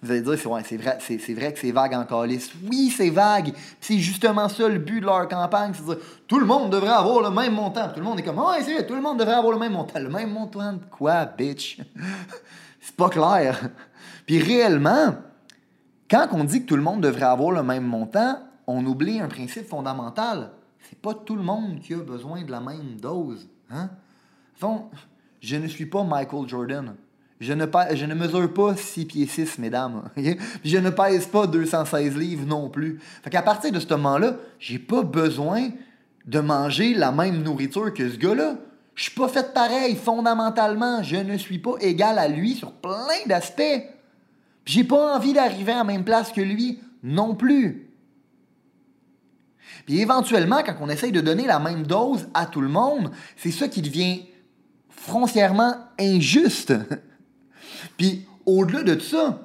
Vous 0.00 0.12
allez 0.12 0.20
dire, 0.20 0.38
c'est 0.38 0.76
vrai, 0.76 0.98
vrai 1.34 1.52
que 1.52 1.58
c'est 1.58 1.72
vague 1.72 1.94
encore 1.94 2.24
liste. 2.24 2.52
Oui, 2.68 2.92
c'est 2.96 3.10
vague. 3.10 3.52
C'est 3.80 3.98
justement 3.98 4.48
ça 4.48 4.68
le 4.68 4.78
but 4.78 5.00
de 5.00 5.06
leur 5.06 5.26
campagne. 5.28 5.72
C'est 5.74 5.82
de 5.82 5.94
dire, 5.94 6.04
tout 6.28 6.38
le 6.38 6.46
monde 6.46 6.70
devrait 6.70 6.90
avoir 6.90 7.20
le 7.20 7.30
même 7.30 7.52
montant. 7.52 7.88
tout 7.88 7.98
le 7.98 8.04
monde 8.04 8.20
est 8.20 8.22
comme, 8.22 8.38
ouais, 8.38 8.62
c'est 8.64 8.74
vrai, 8.74 8.86
tout 8.86 8.94
le 8.94 9.00
monde 9.00 9.18
devrait 9.18 9.34
avoir 9.34 9.52
le 9.52 9.58
même 9.58 9.72
montant. 9.72 9.98
Le 9.98 10.08
même 10.08 10.30
montant 10.30 10.72
de 10.72 10.84
quoi, 10.90 11.24
bitch? 11.24 11.80
c'est 12.80 12.94
pas 12.94 13.08
clair. 13.08 13.70
Puis 14.24 14.38
réellement, 14.40 15.16
quand 16.08 16.28
on 16.32 16.44
dit 16.44 16.62
que 16.62 16.66
tout 16.66 16.76
le 16.76 16.82
monde 16.82 17.00
devrait 17.00 17.26
avoir 17.26 17.50
le 17.50 17.64
même 17.64 17.84
montant, 17.84 18.38
on 18.68 18.84
oublie 18.84 19.18
un 19.18 19.28
principe 19.28 19.66
fondamental. 19.66 20.52
C'est 20.88 21.00
pas 21.00 21.14
tout 21.14 21.34
le 21.34 21.42
monde 21.42 21.80
qui 21.80 21.94
a 21.94 21.98
besoin 21.98 22.42
de 22.42 22.50
la 22.50 22.60
même 22.60 23.00
dose. 23.00 23.48
Hein? 23.70 23.90
je 25.40 25.56
ne 25.56 25.66
suis 25.66 25.86
pas 25.86 26.04
Michael 26.04 26.46
Jordan. 26.46 26.94
Je 27.40 27.52
ne, 27.54 27.66
je 27.94 28.04
ne 28.04 28.14
mesure 28.14 28.52
pas 28.52 28.76
6 28.76 29.06
pieds 29.06 29.26
6, 29.26 29.58
mesdames. 29.58 30.10
Je 30.64 30.76
ne 30.76 30.90
pèse 30.90 31.26
pas 31.26 31.46
216 31.46 32.16
livres 32.16 32.46
non 32.46 32.68
plus. 32.68 32.98
Fait 33.22 33.30
qu'à 33.30 33.42
partir 33.42 33.70
de 33.70 33.78
ce 33.78 33.86
moment-là, 33.94 34.34
j'ai 34.58 34.80
pas 34.80 35.02
besoin 35.02 35.68
de 36.26 36.40
manger 36.40 36.94
la 36.94 37.12
même 37.12 37.44
nourriture 37.44 37.94
que 37.94 38.10
ce 38.10 38.18
gars-là. 38.18 38.56
Je 38.96 39.04
suis 39.04 39.14
pas 39.14 39.28
fait 39.28 39.54
pareil 39.54 39.94
fondamentalement. 39.94 41.00
Je 41.04 41.16
ne 41.16 41.38
suis 41.38 41.60
pas 41.60 41.76
égal 41.80 42.18
à 42.18 42.26
lui 42.26 42.54
sur 42.54 42.72
plein 42.72 43.24
d'aspects. 43.26 43.84
J'ai 44.66 44.82
pas 44.82 45.16
envie 45.16 45.32
d'arriver 45.32 45.72
à 45.72 45.76
la 45.76 45.84
même 45.84 46.04
place 46.04 46.32
que 46.32 46.40
lui 46.40 46.80
non 47.04 47.36
plus. 47.36 47.87
Puis 49.88 50.02
éventuellement, 50.02 50.62
quand 50.62 50.74
on 50.82 50.90
essaye 50.90 51.12
de 51.12 51.22
donner 51.22 51.46
la 51.46 51.58
même 51.58 51.86
dose 51.86 52.28
à 52.34 52.44
tout 52.44 52.60
le 52.60 52.68
monde, 52.68 53.10
c'est 53.38 53.50
ça 53.50 53.68
qui 53.68 53.80
devient 53.80 54.26
foncièrement 54.90 55.76
injuste. 55.98 56.74
Puis 57.96 58.28
au-delà 58.44 58.82
de 58.82 59.00
ça, 59.00 59.38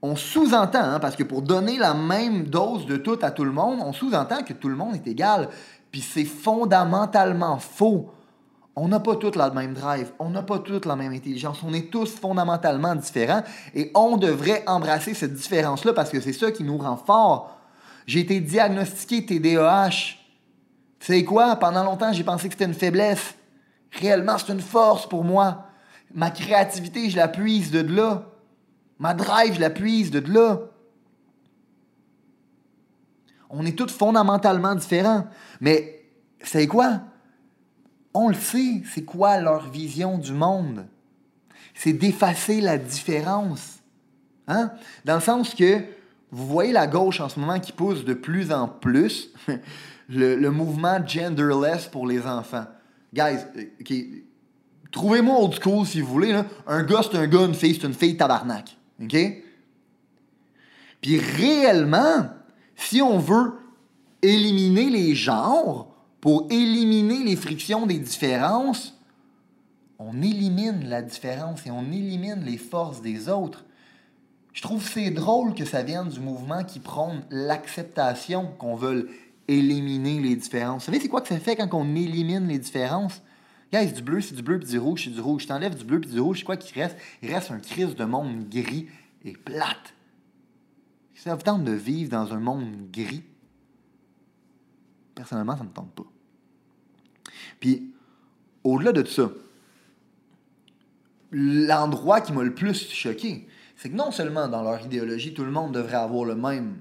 on 0.00 0.16
sous-entend, 0.16 0.80
hein, 0.80 1.00
parce 1.00 1.16
que 1.16 1.22
pour 1.22 1.42
donner 1.42 1.76
la 1.76 1.92
même 1.92 2.44
dose 2.44 2.86
de 2.86 2.96
tout 2.96 3.18
à 3.20 3.30
tout 3.30 3.44
le 3.44 3.52
monde, 3.52 3.80
on 3.84 3.92
sous-entend 3.92 4.42
que 4.42 4.54
tout 4.54 4.70
le 4.70 4.76
monde 4.76 4.94
est 4.94 5.06
égal. 5.06 5.50
Puis 5.90 6.00
c'est 6.00 6.24
fondamentalement 6.24 7.58
faux. 7.58 8.08
On 8.74 8.88
n'a 8.88 9.00
pas 9.00 9.16
tous 9.16 9.34
la 9.36 9.50
même 9.50 9.74
drive, 9.74 10.12
on 10.18 10.30
n'a 10.30 10.42
pas 10.42 10.60
tous 10.60 10.86
la 10.86 10.96
même 10.96 11.12
intelligence, 11.12 11.62
on 11.62 11.74
est 11.74 11.90
tous 11.90 12.14
fondamentalement 12.14 12.94
différents 12.94 13.42
et 13.74 13.90
on 13.94 14.16
devrait 14.16 14.64
embrasser 14.66 15.12
cette 15.12 15.34
différence-là 15.34 15.92
parce 15.92 16.08
que 16.08 16.22
c'est 16.22 16.32
ça 16.32 16.50
qui 16.50 16.64
nous 16.64 16.78
rend 16.78 16.96
forts. 16.96 17.59
J'ai 18.10 18.18
été 18.18 18.40
diagnostiqué 18.40 19.24
TDAH. 19.24 20.16
Tu 20.98 21.06
sais 21.06 21.24
quoi? 21.24 21.54
Pendant 21.54 21.84
longtemps, 21.84 22.12
j'ai 22.12 22.24
pensé 22.24 22.48
que 22.48 22.54
c'était 22.54 22.64
une 22.64 22.74
faiblesse. 22.74 23.36
Réellement, 23.92 24.36
c'est 24.36 24.52
une 24.52 24.60
force 24.60 25.08
pour 25.08 25.22
moi. 25.22 25.68
Ma 26.12 26.32
créativité, 26.32 27.08
je 27.08 27.16
la 27.16 27.28
puise 27.28 27.70
de 27.70 27.78
là. 27.78 28.26
Ma 28.98 29.14
drive, 29.14 29.54
je 29.54 29.60
la 29.60 29.70
puise 29.70 30.10
de 30.10 30.18
là. 30.28 30.58
On 33.48 33.64
est 33.64 33.78
tous 33.78 33.92
fondamentalement 33.92 34.74
différents. 34.74 35.28
Mais, 35.60 36.04
c'est 36.42 36.66
quoi? 36.66 37.02
On 38.12 38.26
le 38.26 38.34
sait, 38.34 38.82
c'est 38.92 39.04
quoi 39.04 39.38
leur 39.38 39.70
vision 39.70 40.18
du 40.18 40.32
monde? 40.32 40.84
C'est 41.76 41.92
d'effacer 41.92 42.60
la 42.60 42.76
différence. 42.76 43.78
Hein? 44.48 44.72
Dans 45.04 45.14
le 45.14 45.20
sens 45.20 45.54
que 45.54 45.84
vous 46.32 46.46
voyez 46.46 46.72
la 46.72 46.86
gauche 46.86 47.20
en 47.20 47.28
ce 47.28 47.40
moment 47.40 47.58
qui 47.58 47.72
pousse 47.72 48.04
de 48.04 48.14
plus 48.14 48.52
en 48.52 48.68
plus 48.68 49.32
le, 50.08 50.48
mouvement 50.50 51.04
genderless 51.04 51.86
pour 51.86 52.06
les 52.06 52.24
enfants. 52.26 52.66
Guys, 53.12 53.38
euh, 53.56 54.04
trouvez-moi 54.92 55.42
old 55.42 55.54
school 55.60 55.86
si 55.86 56.00
vous 56.00 56.12
voulez. 56.12 56.40
Un 56.66 56.82
gars, 56.84 57.00
c'est 57.02 57.18
un 57.18 57.26
gars, 57.26 57.46
une 57.46 57.54
fille, 57.54 57.76
c'est 57.80 57.86
une 57.86 57.94
fille 57.94 58.16
tabarnak. 58.16 58.76
OK? 59.02 59.16
Puis 61.00 61.18
réellement, 61.18 62.28
si 62.76 63.02
on 63.02 63.18
veut 63.18 63.54
éliminer 64.22 64.90
les 64.90 65.14
genres 65.14 65.94
pour 66.20 66.46
éliminer 66.50 67.24
les 67.24 67.36
frictions 67.36 67.86
des 67.86 67.98
différences, 67.98 68.98
on 69.98 70.22
élimine 70.22 70.88
la 70.88 71.02
différence 71.02 71.66
et 71.66 71.70
on 71.70 71.84
élimine 71.84 72.42
les 72.44 72.58
forces 72.58 73.02
des 73.02 73.28
autres. 73.28 73.64
Je 74.52 74.62
trouve 74.62 74.86
c'est 74.86 75.10
drôle 75.10 75.54
que 75.54 75.64
ça 75.64 75.82
vienne 75.82 76.08
du 76.08 76.20
mouvement 76.20 76.64
qui 76.64 76.80
prône 76.80 77.22
l'acceptation 77.30 78.46
qu'on 78.58 78.74
veut 78.74 79.10
éliminer 79.48 80.20
les 80.20 80.36
différences. 80.36 80.82
Vous 80.82 80.86
savez, 80.86 81.00
c'est 81.00 81.08
quoi 81.08 81.20
que 81.20 81.28
ça 81.28 81.38
fait 81.38 81.56
quand 81.56 81.72
on 81.72 81.94
élimine 81.94 82.46
les 82.46 82.58
différences? 82.58 83.22
Guys, 83.72 83.92
du 83.92 84.02
bleu, 84.02 84.20
c'est 84.20 84.34
du 84.34 84.42
bleu, 84.42 84.58
puis 84.58 84.68
du 84.68 84.78
rouge, 84.78 85.04
c'est 85.04 85.10
du 85.10 85.20
rouge. 85.20 85.42
Je 85.42 85.48
t'enlève 85.48 85.76
du 85.76 85.84
bleu, 85.84 86.00
puis 86.00 86.10
du 86.10 86.20
rouge, 86.20 86.38
c'est 86.38 86.44
quoi 86.44 86.56
qui 86.56 86.72
reste? 86.74 86.96
Il 87.22 87.32
reste 87.32 87.50
un 87.50 87.60
crise 87.60 87.94
de 87.94 88.04
monde 88.04 88.48
gris 88.48 88.88
et 89.24 89.32
plate. 89.32 89.94
Ça 91.14 91.34
vous 91.34 91.42
tente 91.42 91.64
de 91.64 91.72
vivre 91.72 92.10
dans 92.10 92.32
un 92.32 92.40
monde 92.40 92.90
gris? 92.90 93.22
Personnellement, 95.14 95.56
ça 95.56 95.62
ne 95.62 95.68
me 95.68 95.74
tente 95.74 95.92
pas. 95.92 96.06
Puis, 97.60 97.92
au-delà 98.64 98.92
de 98.92 99.04
ça, 99.04 99.30
l'endroit 101.30 102.20
qui 102.20 102.32
m'a 102.32 102.42
le 102.42 102.54
plus 102.54 102.90
choqué, 102.90 103.46
c'est 103.80 103.88
que 103.88 103.96
non 103.96 104.10
seulement 104.10 104.46
dans 104.46 104.62
leur 104.62 104.84
idéologie, 104.84 105.32
tout 105.32 105.42
le 105.42 105.50
monde 105.50 105.72
devrait 105.72 105.96
avoir 105.96 106.26
le 106.26 106.34
même, 106.34 106.80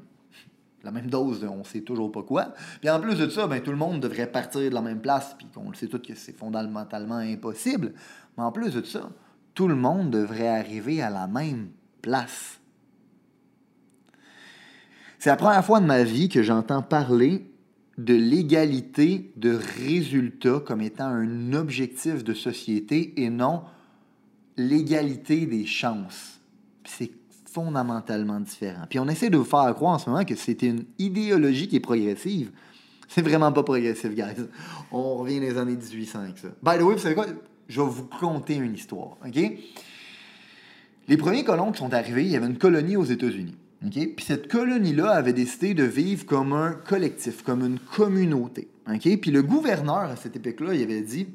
la 0.84 0.92
même 0.92 1.10
dose 1.10 1.40
de 1.40 1.48
on 1.48 1.64
sait 1.64 1.80
toujours 1.80 2.12
pas 2.12 2.24
quoi, 2.24 2.54
puis 2.82 2.90
en 2.90 3.00
plus 3.00 3.16
de 3.16 3.30
ça, 3.30 3.48
ben, 3.48 3.62
tout 3.62 3.72
le 3.72 3.78
monde 3.78 4.02
devrait 4.02 4.30
partir 4.30 4.60
de 4.70 4.76
la 4.76 4.82
même 4.82 5.00
place, 5.00 5.34
puis 5.38 5.48
qu'on 5.48 5.70
le 5.70 5.76
sait 5.78 5.88
tout 5.88 6.00
que 6.00 6.14
c'est 6.14 6.38
fondamentalement 6.38 7.16
impossible, 7.16 7.94
mais 8.38 8.44
en 8.44 8.52
plus 8.52 8.74
de 8.74 8.84
ça, 8.84 9.10
tout 9.54 9.70
le 9.70 9.76
monde 9.76 10.10
devrait 10.10 10.50
arriver 10.50 11.02
à 11.02 11.10
la 11.10 11.28
même 11.28 11.70
place. 12.02 12.60
C'est 15.20 15.30
la 15.30 15.38
première 15.38 15.64
fois 15.64 15.80
de 15.80 15.86
ma 15.86 16.04
vie 16.04 16.28
que 16.28 16.44
j'entends 16.44 16.82
parler 16.82 17.50
de 17.98 18.14
l'égalité 18.14 19.32
de 19.38 19.58
résultats 19.78 20.60
comme 20.60 20.82
étant 20.82 21.08
un 21.08 21.54
objectif 21.54 22.26
de 22.26 22.34
société 22.34 23.24
et 23.24 23.30
non 23.30 23.64
l'égalité 24.58 25.46
des 25.46 25.66
chances. 25.66 26.39
C'est 26.98 27.12
fondamentalement 27.52 28.40
différent. 28.40 28.84
Puis 28.90 29.00
on 29.00 29.08
essaie 29.08 29.30
de 29.30 29.38
vous 29.38 29.44
faire 29.44 29.74
croire 29.76 29.96
en 29.96 30.00
ce 30.00 30.10
moment 30.10 30.24
que 30.24 30.36
c'était 30.36 30.68
une 30.68 30.86
idéologie 30.98 31.68
qui 31.68 31.78
est 31.78 31.82
progressive. 31.82 32.52
C'est 33.08 33.22
vraiment 33.24 33.52
pas 33.52 33.64
progressif, 33.64 34.14
guys. 34.14 34.46
On 34.92 35.16
revient 35.16 35.40
des 35.40 35.58
années 35.58 35.76
1800 35.76 36.20
avec 36.20 36.38
ça. 36.38 36.50
By 36.62 36.78
the 36.78 36.84
way, 36.84 36.94
vous 36.94 37.00
savez 37.00 37.16
quoi? 37.16 37.26
Je 37.68 37.82
vais 37.82 37.88
vous 37.88 38.06
conter 38.20 38.56
une 38.56 38.74
histoire, 38.74 39.18
OK? 39.26 39.40
Les 41.08 41.18
premiers 41.18 41.44
colons 41.44 41.72
qui 41.72 41.80
sont 41.80 41.94
arrivés, 41.94 42.24
il 42.24 42.30
y 42.30 42.36
avait 42.36 42.46
une 42.46 42.60
colonie 42.60 42.96
aux 42.96 43.06
États-Unis. 43.06 43.56
Puis 43.82 44.26
cette 44.26 44.52
colonie-là 44.52 45.12
avait 45.12 45.34
décidé 45.34 45.74
de 45.74 45.84
vivre 45.84 46.26
comme 46.26 46.54
un 46.54 46.74
collectif, 46.74 47.44
comme 47.44 47.66
une 47.66 47.80
communauté. 47.80 48.68
Puis 49.00 49.32
le 49.32 49.42
gouverneur, 49.42 50.02
à 50.02 50.16
cette 50.16 50.36
époque-là, 50.36 50.74
il 50.76 50.84
avait 50.84 51.02
dit 51.02 51.28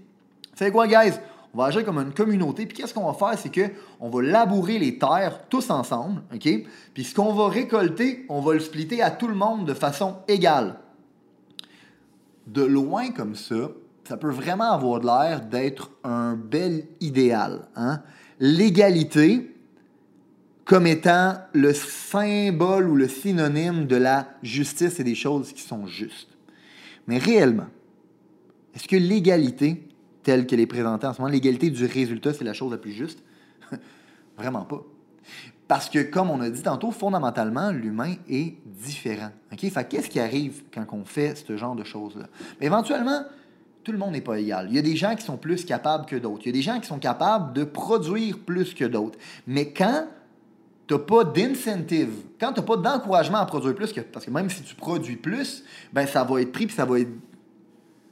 Fais 0.54 0.70
quoi, 0.70 0.86
guys? 0.86 1.14
On 1.54 1.58
va 1.58 1.66
agir 1.66 1.84
comme 1.84 1.98
une 1.98 2.12
communauté. 2.12 2.66
Puis 2.66 2.76
qu'est-ce 2.76 2.92
qu'on 2.92 3.10
va 3.10 3.14
faire 3.14 3.38
C'est 3.38 3.50
qu'on 3.50 4.10
va 4.10 4.22
labourer 4.22 4.78
les 4.78 4.98
terres 4.98 5.40
tous 5.48 5.70
ensemble. 5.70 6.22
Puis 6.92 7.04
ce 7.04 7.14
qu'on 7.14 7.32
va 7.32 7.48
récolter, 7.48 8.26
on 8.28 8.40
va 8.40 8.54
le 8.54 8.60
splitter 8.60 9.02
à 9.02 9.12
tout 9.12 9.28
le 9.28 9.34
monde 9.34 9.64
de 9.64 9.74
façon 9.74 10.16
égale. 10.26 10.80
De 12.48 12.62
loin 12.62 13.10
comme 13.10 13.36
ça, 13.36 13.70
ça 14.06 14.16
peut 14.16 14.30
vraiment 14.30 14.72
avoir 14.72 15.00
l'air 15.00 15.42
d'être 15.42 15.90
un 16.02 16.34
bel 16.34 16.86
idéal. 17.00 17.68
Hein? 17.76 18.02
L'égalité, 18.40 19.54
comme 20.64 20.86
étant 20.88 21.34
le 21.52 21.72
symbole 21.72 22.88
ou 22.90 22.96
le 22.96 23.08
synonyme 23.08 23.86
de 23.86 23.96
la 23.96 24.28
justice 24.42 24.98
et 24.98 25.04
des 25.04 25.14
choses 25.14 25.52
qui 25.52 25.62
sont 25.62 25.86
justes. 25.86 26.30
Mais 27.06 27.18
réellement, 27.18 27.68
est-ce 28.74 28.88
que 28.88 28.96
l'égalité, 28.96 29.86
telle 30.24 30.46
qu'elle 30.46 30.60
est 30.60 30.66
présentée 30.66 31.06
en 31.06 31.12
ce 31.12 31.20
moment, 31.20 31.32
l'égalité 31.32 31.70
du 31.70 31.84
résultat, 31.84 32.34
c'est 32.34 32.44
la 32.44 32.52
chose 32.52 32.72
la 32.72 32.78
plus 32.78 32.92
juste? 32.92 33.22
Vraiment 34.36 34.64
pas. 34.64 34.82
Parce 35.68 35.88
que, 35.88 36.02
comme 36.02 36.30
on 36.30 36.40
a 36.40 36.50
dit 36.50 36.62
tantôt, 36.62 36.90
fondamentalement, 36.90 37.70
l'humain 37.70 38.14
est 38.28 38.54
différent. 38.66 39.30
OK? 39.52 39.60
Fait 39.60 39.88
qu'est-ce 39.88 40.10
qui 40.10 40.20
arrive 40.20 40.62
quand 40.72 40.84
on 40.92 41.04
fait 41.04 41.36
ce 41.36 41.56
genre 41.56 41.74
de 41.74 41.84
choses-là? 41.84 42.26
Éventuellement, 42.60 43.22
tout 43.82 43.92
le 43.92 43.98
monde 43.98 44.12
n'est 44.12 44.20
pas 44.20 44.38
égal. 44.38 44.66
Il 44.70 44.76
y 44.76 44.78
a 44.78 44.82
des 44.82 44.96
gens 44.96 45.14
qui 45.14 45.24
sont 45.24 45.36
plus 45.36 45.64
capables 45.64 46.06
que 46.06 46.16
d'autres. 46.16 46.42
Il 46.44 46.46
y 46.46 46.50
a 46.50 46.52
des 46.52 46.62
gens 46.62 46.80
qui 46.80 46.86
sont 46.86 46.98
capables 46.98 47.52
de 47.54 47.64
produire 47.64 48.38
plus 48.38 48.74
que 48.74 48.84
d'autres. 48.84 49.18
Mais 49.46 49.72
quand 49.72 50.06
tu 50.86 50.94
n'as 50.94 51.00
pas 51.00 51.24
d'incentive, 51.24 52.12
quand 52.38 52.52
tu 52.52 52.60
n'as 52.60 52.66
pas 52.66 52.76
d'encouragement 52.76 53.38
à 53.38 53.46
produire 53.46 53.74
plus, 53.74 53.92
parce 54.12 54.26
que 54.26 54.30
même 54.30 54.50
si 54.50 54.62
tu 54.62 54.74
produis 54.74 55.16
plus, 55.16 55.64
ben 55.92 56.06
ça 56.06 56.24
va 56.24 56.40
être 56.40 56.52
pris 56.52 56.66
puis 56.66 56.74
ça 56.74 56.84
va 56.84 57.00
être, 57.00 57.10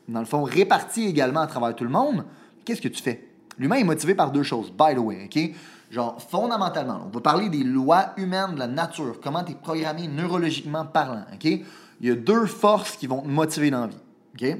dans 0.09 0.21
le 0.21 0.26
fond, 0.26 0.42
réparti 0.42 1.06
également 1.06 1.40
à 1.40 1.47
travers 1.47 1.75
tout 1.75 1.85
le 1.85 1.90
monde, 1.90 2.25
qu'est-ce 2.64 2.80
que 2.80 2.88
tu 2.88 3.02
fais? 3.02 3.28
L'humain 3.59 3.76
est 3.76 3.85
motivé 3.85 4.14
par 4.14 4.32
deux 4.32 4.42
choses, 4.42 4.71
by 4.71 4.94
the 4.94 4.99
way, 4.99 5.25
OK? 5.25 5.54
Genre, 5.90 6.21
fondamentalement, 6.23 7.02
on 7.06 7.11
va 7.11 7.21
parler 7.21 7.49
des 7.49 7.64
lois 7.64 8.12
humaines 8.16 8.54
de 8.54 8.59
la 8.59 8.66
nature, 8.66 9.21
comment 9.23 9.44
tu 9.44 9.52
es 9.52 9.54
programmé 9.54 10.09
neurologiquement 10.09 10.87
parlant, 10.87 11.25
OK? 11.32 11.44
Il 11.44 12.09
y 12.09 12.11
a 12.11 12.14
deux 12.14 12.47
forces 12.47 12.97
qui 12.97 13.06
vont 13.06 13.23
te 13.23 13.28
motiver 13.28 13.71
dans 13.71 13.82
la 13.82 13.87
vie, 13.88 13.97
OK? 14.35 14.59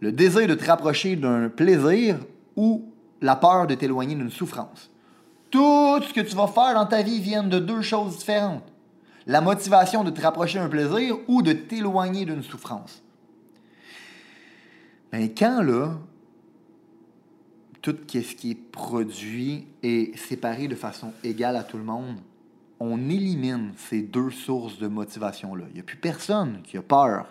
Le 0.00 0.10
désir 0.10 0.48
de 0.48 0.54
te 0.54 0.64
rapprocher 0.64 1.16
d'un 1.16 1.48
plaisir 1.48 2.16
ou 2.56 2.84
la 3.20 3.36
peur 3.36 3.66
de 3.66 3.74
t'éloigner 3.74 4.14
d'une 4.14 4.30
souffrance. 4.30 4.90
Tout 5.50 6.02
ce 6.02 6.12
que 6.12 6.22
tu 6.22 6.34
vas 6.34 6.48
faire 6.48 6.74
dans 6.74 6.86
ta 6.86 7.02
vie 7.02 7.20
vient 7.20 7.44
de 7.44 7.58
deux 7.58 7.82
choses 7.82 8.18
différentes. 8.18 8.64
La 9.26 9.40
motivation 9.40 10.02
de 10.02 10.10
te 10.10 10.20
rapprocher 10.20 10.58
d'un 10.58 10.68
plaisir 10.68 11.16
ou 11.28 11.42
de 11.42 11.52
t'éloigner 11.52 12.24
d'une 12.24 12.42
souffrance. 12.42 13.01
Mais 15.12 15.32
quand 15.32 15.62
là, 15.62 15.98
tout 17.82 17.96
ce 18.08 18.34
qui 18.34 18.52
est 18.52 18.54
produit 18.54 19.66
est 19.82 20.16
séparé 20.16 20.68
de 20.68 20.74
façon 20.74 21.12
égale 21.22 21.56
à 21.56 21.64
tout 21.64 21.76
le 21.76 21.84
monde, 21.84 22.16
on 22.80 22.98
élimine 23.10 23.72
ces 23.76 24.02
deux 24.02 24.30
sources 24.30 24.78
de 24.78 24.88
motivation-là. 24.88 25.64
Il 25.68 25.74
n'y 25.74 25.80
a 25.80 25.84
plus 25.84 25.98
personne 25.98 26.62
qui 26.62 26.76
a 26.76 26.82
peur 26.82 27.28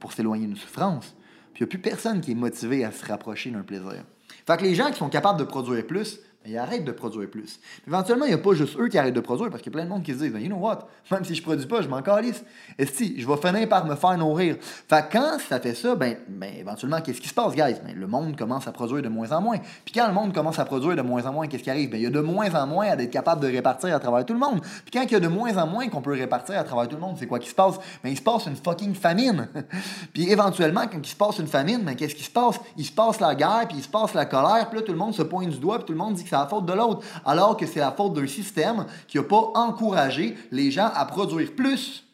pour 0.00 0.12
s'éloigner 0.12 0.46
d'une 0.46 0.56
souffrance, 0.56 1.14
puis 1.54 1.62
il 1.62 1.64
n'y 1.64 1.68
a 1.68 1.70
plus 1.70 1.78
personne 1.78 2.20
qui 2.20 2.32
est 2.32 2.34
motivé 2.34 2.84
à 2.84 2.90
se 2.90 3.04
rapprocher 3.06 3.50
d'un 3.50 3.62
plaisir. 3.62 4.04
Fait 4.46 4.56
que 4.56 4.64
les 4.64 4.74
gens 4.74 4.90
qui 4.90 4.98
sont 4.98 5.08
capables 5.08 5.38
de 5.38 5.44
produire 5.44 5.86
plus, 5.86 6.20
ils 6.46 6.58
arrêtent 6.58 6.84
de 6.84 6.92
produire 6.92 7.30
plus. 7.30 7.60
Éventuellement, 7.86 8.24
il 8.24 8.28
n'y 8.28 8.34
a 8.34 8.38
pas 8.38 8.54
juste 8.54 8.78
eux 8.78 8.88
qui 8.88 8.98
arrêtent 8.98 9.14
de 9.14 9.20
produire 9.20 9.50
parce 9.50 9.62
qu'il 9.62 9.72
y 9.72 9.74
a 9.74 9.78
plein 9.78 9.84
de 9.84 9.90
monde 9.90 10.02
qui 10.02 10.12
se 10.12 10.18
disent, 10.18 10.32
you 10.34 10.48
know 10.48 10.56
what, 10.56 10.88
même 11.10 11.24
si 11.24 11.34
je 11.34 11.42
produis 11.42 11.66
pas, 11.66 11.82
je 11.82 11.88
m'en 11.88 12.02
calisse. 12.02 12.44
Et 12.78 12.86
si, 12.86 13.20
je 13.20 13.26
vais 13.26 13.36
finir 13.36 13.68
par 13.68 13.86
me 13.86 13.94
faire 13.94 14.18
nourrir. 14.18 14.56
Fait 14.60 15.04
quand 15.10 15.38
ça 15.48 15.60
fait 15.60 15.74
ça, 15.74 15.94
ben, 15.94 16.16
ben 16.28 16.50
éventuellement, 16.58 17.00
qu'est-ce 17.00 17.20
qui 17.20 17.28
se 17.28 17.34
passe, 17.34 17.54
guys? 17.54 17.76
Ben, 17.84 17.94
le 17.94 18.06
monde 18.06 18.36
commence 18.36 18.66
à 18.66 18.72
produire 18.72 19.02
de 19.02 19.08
moins 19.08 19.30
en 19.32 19.40
moins. 19.40 19.58
Puis 19.84 19.94
quand 19.94 20.06
le 20.06 20.14
monde 20.14 20.34
commence 20.34 20.58
à 20.58 20.64
produire 20.64 20.96
de 20.96 21.02
moins 21.02 21.24
en 21.26 21.32
moins, 21.32 21.46
qu'est-ce 21.46 21.62
qui 21.62 21.70
arrive? 21.70 21.90
Ben, 21.90 21.98
il 21.98 22.04
y 22.04 22.06
a 22.06 22.10
de 22.10 22.20
moins 22.20 22.52
en 22.54 22.66
moins 22.66 22.86
à 22.86 22.94
être 22.94 23.10
capable 23.10 23.40
de 23.42 23.46
répartir 23.46 23.94
à 23.94 24.00
travers 24.00 24.24
tout 24.26 24.34
le 24.34 24.40
monde. 24.40 24.60
Puis 24.60 24.90
quand 24.92 25.02
il 25.02 25.12
y 25.12 25.16
a 25.16 25.20
de 25.20 25.28
moins 25.28 25.56
en 25.56 25.66
moins 25.66 25.88
qu'on 25.88 26.02
peut 26.02 26.12
répartir 26.12 26.58
à 26.58 26.64
travers 26.64 26.88
tout 26.88 26.96
le 26.96 27.02
monde, 27.02 27.16
c'est 27.18 27.26
quoi 27.26 27.38
qui 27.38 27.48
se 27.48 27.54
passe? 27.54 27.76
Ben, 28.02 28.10
il 28.10 28.16
se 28.16 28.22
passe 28.22 28.46
une 28.46 28.56
fucking 28.56 28.94
famine. 28.94 29.48
puis 30.12 30.30
éventuellement, 30.30 30.86
quand 30.90 30.98
il 31.02 31.08
se 31.08 31.16
passe 31.16 31.38
une 31.38 31.46
famine, 31.46 31.82
ben, 31.82 31.94
qu'est-ce 31.94 32.14
qui 32.14 32.24
se 32.24 32.30
passe? 32.30 32.58
Il 32.76 32.84
se 32.84 32.92
passe 32.92 33.20
la 33.20 33.34
guerre, 33.34 33.66
puis 33.68 33.78
il 33.78 33.82
se 33.82 33.88
passe 33.88 34.14
la 34.14 34.24
colère, 34.24 34.68
puis 34.68 34.80
là, 34.80 34.84
tout 34.84 34.92
le 34.92 34.98
monde 34.98 35.14
se 35.14 35.22
pointe 35.22 35.48
du 35.48 35.58
doigt, 35.58 35.78
puis 35.78 35.86
tout 35.86 35.92
le 35.92 35.98
monde 35.98 36.14
dit 36.14 36.24
que 36.24 36.31
c'est 36.32 36.38
la 36.38 36.46
faute 36.46 36.64
de 36.64 36.72
l'autre 36.72 37.04
alors 37.26 37.58
que 37.58 37.66
c'est 37.66 37.80
la 37.80 37.92
faute 37.92 38.14
d'un 38.14 38.26
système 38.26 38.86
qui 39.06 39.18
n'a 39.18 39.24
pas 39.24 39.52
encouragé 39.54 40.34
les 40.50 40.70
gens 40.70 40.90
à 40.94 41.04
produire 41.04 41.54
plus. 41.54 42.04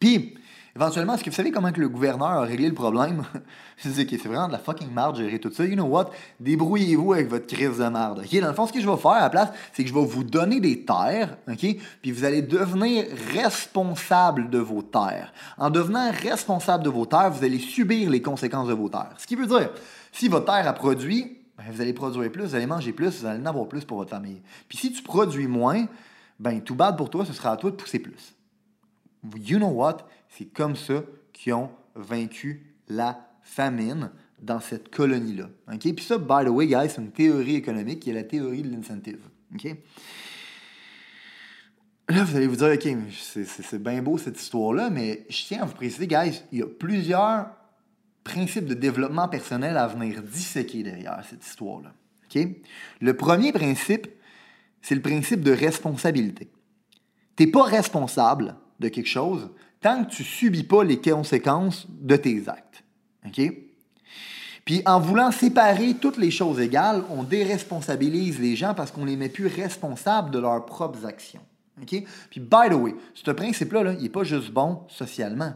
Puis, 0.00 0.34
éventuellement, 0.74 1.14
est-ce 1.14 1.24
que 1.24 1.30
vous 1.30 1.36
savez 1.36 1.50
comment 1.50 1.72
que 1.72 1.80
le 1.80 1.88
gouverneur 1.88 2.28
a 2.28 2.42
réglé 2.42 2.68
le 2.68 2.74
problème? 2.74 3.24
c'est 3.76 4.06
que 4.06 4.18
c'est 4.18 4.28
vraiment 4.28 4.46
de 4.48 4.52
la 4.52 4.58
fucking 4.58 4.92
merde 4.92 5.16
gérer 5.16 5.38
tout 5.38 5.50
ça. 5.52 5.64
You 5.64 5.74
know 5.74 5.84
what? 5.84 6.10
Débrouillez-vous 6.38 7.12
avec 7.12 7.28
votre 7.28 7.46
crise 7.46 7.78
de 7.78 7.88
merde. 7.88 8.24
Dans 8.30 8.48
le 8.48 8.54
fond, 8.54 8.66
ce 8.66 8.72
que 8.72 8.80
je 8.80 8.88
vais 8.88 8.96
faire 8.96 9.10
à 9.12 9.20
la 9.20 9.30
place, 9.30 9.48
c'est 9.72 9.82
que 9.82 9.88
je 9.88 9.94
vais 9.94 10.04
vous 10.04 10.24
donner 10.24 10.60
des 10.60 10.84
terres, 10.84 11.36
OK? 11.48 11.76
Puis 12.02 12.12
vous 12.12 12.24
allez 12.24 12.42
devenir 12.42 13.06
responsable 13.34 14.50
de 14.50 14.58
vos 14.58 14.82
terres. 14.82 15.32
En 15.58 15.70
devenant 15.70 16.10
responsable 16.10 16.84
de 16.84 16.90
vos 16.90 17.06
terres, 17.06 17.30
vous 17.30 17.44
allez 17.44 17.58
subir 17.58 18.10
les 18.10 18.22
conséquences 18.22 18.68
de 18.68 18.74
vos 18.74 18.88
terres. 18.88 19.14
Ce 19.18 19.26
qui 19.26 19.36
veut 19.36 19.46
dire, 19.46 19.70
si 20.12 20.28
votre 20.28 20.46
terre 20.46 20.66
a 20.66 20.72
produit, 20.72 21.38
ben, 21.56 21.64
vous 21.70 21.80
allez 21.80 21.92
produire 21.92 22.30
plus, 22.32 22.42
vous 22.42 22.54
allez 22.54 22.66
manger 22.66 22.92
plus, 22.92 23.20
vous 23.20 23.26
allez 23.26 23.42
en 23.42 23.46
avoir 23.46 23.68
plus 23.68 23.84
pour 23.84 23.98
votre 23.98 24.10
famille. 24.10 24.40
Puis 24.68 24.78
si 24.78 24.92
tu 24.92 25.02
produis 25.02 25.46
moins, 25.46 25.86
ben 26.38 26.62
tout 26.62 26.74
bad 26.74 26.96
pour 26.96 27.10
toi, 27.10 27.26
ce 27.26 27.34
sera 27.34 27.52
à 27.52 27.56
toi 27.56 27.70
de 27.70 27.76
pousser 27.76 27.98
plus. 27.98 28.34
You 29.36 29.58
know 29.58 29.68
what? 29.68 29.98
C'est 30.30 30.46
comme 30.46 30.76
ça 30.76 31.04
qu'ils 31.32 31.52
ont 31.54 31.70
vaincu 31.94 32.74
la 32.88 33.30
famine 33.42 34.10
dans 34.40 34.60
cette 34.60 34.94
colonie-là. 34.94 35.50
OK? 35.72 35.94
Puis 35.94 36.04
ça, 36.04 36.18
by 36.18 36.44
the 36.44 36.48
way, 36.48 36.66
guys, 36.66 36.88
c'est 36.88 37.02
une 37.02 37.12
théorie 37.12 37.56
économique 37.56 38.00
qui 38.00 38.10
est 38.10 38.14
la 38.14 38.24
théorie 38.24 38.62
de 38.62 38.70
l'incentive. 38.70 39.20
Là, 42.08 42.24
vous 42.24 42.36
allez 42.36 42.46
vous 42.46 42.56
dire, 42.56 42.72
OK, 42.72 42.88
c'est 43.20 43.82
bien 43.82 44.02
beau 44.02 44.18
cette 44.18 44.40
histoire-là, 44.40 44.90
mais 44.90 45.26
je 45.28 45.44
tiens 45.44 45.62
à 45.62 45.66
vous 45.66 45.74
préciser, 45.74 46.06
guys, 46.06 46.42
il 46.50 46.60
y 46.60 46.62
a 46.62 46.66
plusieurs 46.66 47.46
principe 48.24 48.66
de 48.66 48.74
développement 48.74 49.28
personnel 49.28 49.76
à 49.76 49.86
venir 49.86 50.22
disséquer 50.22 50.82
derrière 50.82 51.22
cette 51.28 51.44
histoire-là. 51.44 51.92
Le 53.00 53.16
premier 53.16 53.52
principe, 53.52 54.06
c'est 54.82 54.94
le 54.94 55.02
principe 55.02 55.40
de 55.40 55.50
responsabilité. 55.50 56.48
Tu 57.36 57.44
n'es 57.44 57.50
pas 57.50 57.64
responsable 57.64 58.56
de 58.78 58.88
quelque 58.88 59.08
chose 59.08 59.50
tant 59.80 60.04
que 60.04 60.10
tu 60.10 60.24
subis 60.24 60.62
pas 60.62 60.84
les 60.84 61.00
conséquences 61.00 61.86
de 61.88 62.16
tes 62.16 62.48
actes. 62.48 62.84
Puis 64.64 64.82
en 64.86 65.00
voulant 65.00 65.32
séparer 65.32 65.94
toutes 65.94 66.18
les 66.18 66.30
choses 66.30 66.60
égales, 66.60 67.02
on 67.10 67.22
déresponsabilise 67.22 68.38
les 68.38 68.56
gens 68.56 68.74
parce 68.74 68.90
qu'on 68.90 69.04
les 69.04 69.16
met 69.16 69.28
plus 69.28 69.46
responsables 69.46 70.30
de 70.30 70.38
leurs 70.38 70.64
propres 70.66 71.06
actions. 71.06 71.40
Puis 71.86 72.40
by 72.40 72.68
the 72.68 72.74
way, 72.74 72.94
ce 73.14 73.30
principe-là, 73.30 73.82
là, 73.82 73.92
il 73.94 74.02
n'est 74.02 74.10
pas 74.10 74.24
juste 74.24 74.50
bon 74.50 74.82
socialement 74.88 75.54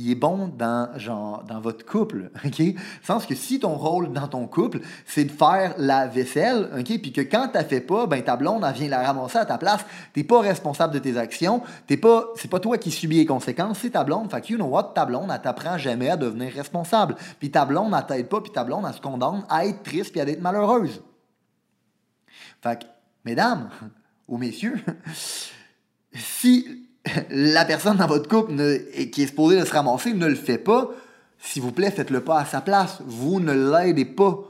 il 0.00 0.12
est 0.12 0.14
bon 0.14 0.46
dans, 0.46 0.96
genre, 0.96 1.42
dans 1.42 1.58
votre 1.58 1.84
couple, 1.84 2.30
OK? 2.44 2.62
Sens 3.02 3.26
que 3.26 3.34
si 3.34 3.58
ton 3.58 3.74
rôle 3.74 4.12
dans 4.12 4.28
ton 4.28 4.46
couple, 4.46 4.80
c'est 5.04 5.24
de 5.24 5.32
faire 5.32 5.74
la 5.76 6.06
vaisselle, 6.06 6.70
OK? 6.78 7.00
Puis 7.00 7.12
que 7.12 7.20
quand 7.20 7.48
tu 7.48 7.58
fait 7.64 7.80
pas, 7.80 8.06
ben 8.06 8.22
ta 8.22 8.36
blonde, 8.36 8.64
elle 8.64 8.74
vient 8.74 8.88
la 8.88 9.02
ramasser 9.02 9.38
à 9.38 9.44
ta 9.44 9.58
place, 9.58 9.84
t'es 10.12 10.22
pas 10.22 10.40
responsable 10.40 10.94
de 10.94 11.00
tes 11.00 11.16
actions, 11.16 11.62
t'es 11.88 11.96
pas, 11.96 12.28
c'est 12.36 12.48
pas 12.48 12.60
toi 12.60 12.78
qui 12.78 12.92
subis 12.92 13.16
les 13.16 13.26
conséquences, 13.26 13.80
c'est 13.80 13.90
ta 13.90 14.04
blonde. 14.04 14.30
Fait 14.30 14.40
que, 14.40 14.52
you 14.52 14.56
know 14.56 14.66
what, 14.66 14.92
ta 14.94 15.04
blonde, 15.04 15.30
elle 15.34 15.42
t'apprend 15.42 15.76
jamais 15.76 16.10
à 16.10 16.16
devenir 16.16 16.52
responsable. 16.52 17.16
Puis 17.40 17.50
ta 17.50 17.64
blonde, 17.64 17.92
elle 17.96 18.06
t'aide 18.06 18.28
pas, 18.28 18.40
puis 18.40 18.52
ta 18.52 18.62
blonde, 18.62 18.84
elle 18.86 18.94
se 18.94 19.00
condamne 19.00 19.44
à 19.48 19.66
être 19.66 19.82
triste 19.82 20.12
puis 20.12 20.20
à 20.20 20.28
être 20.28 20.40
malheureuse. 20.40 21.02
Fait 22.62 22.78
que, 22.78 22.84
mesdames 23.24 23.68
ou 24.28 24.38
messieurs, 24.38 24.80
si 26.12 26.87
la 27.30 27.64
personne 27.64 27.96
dans 27.96 28.06
votre 28.06 28.28
couple 28.28 28.54
qui 29.12 29.22
est 29.22 29.26
supposée 29.26 29.60
de 29.60 29.64
se 29.64 29.72
ramasser 29.72 30.12
ne 30.12 30.26
le 30.26 30.34
fait 30.34 30.58
pas, 30.58 30.90
s'il 31.40 31.62
vous 31.62 31.72
plaît, 31.72 31.90
faites-le 31.90 32.22
pas 32.22 32.40
à 32.40 32.44
sa 32.44 32.60
place. 32.60 33.00
Vous 33.04 33.40
ne 33.40 33.52
l'aidez 33.52 34.04
pas. 34.04 34.42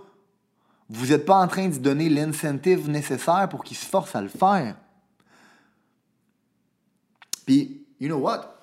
Vous 0.89 1.09
n'êtes 1.09 1.27
pas 1.27 1.37
en 1.37 1.47
train 1.47 1.69
de 1.69 1.77
donner 1.77 2.09
l'incentive 2.09 2.89
nécessaire 2.89 3.49
pour 3.51 3.63
qu'il 3.63 3.77
se 3.77 3.85
force 3.85 4.17
à 4.17 4.23
le 4.23 4.29
faire. 4.29 4.75
Puis, 7.45 7.87
you 8.01 8.09
know 8.09 8.19
what? 8.19 8.55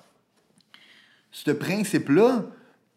Ce 1.30 1.50
principe-là, 1.50 2.46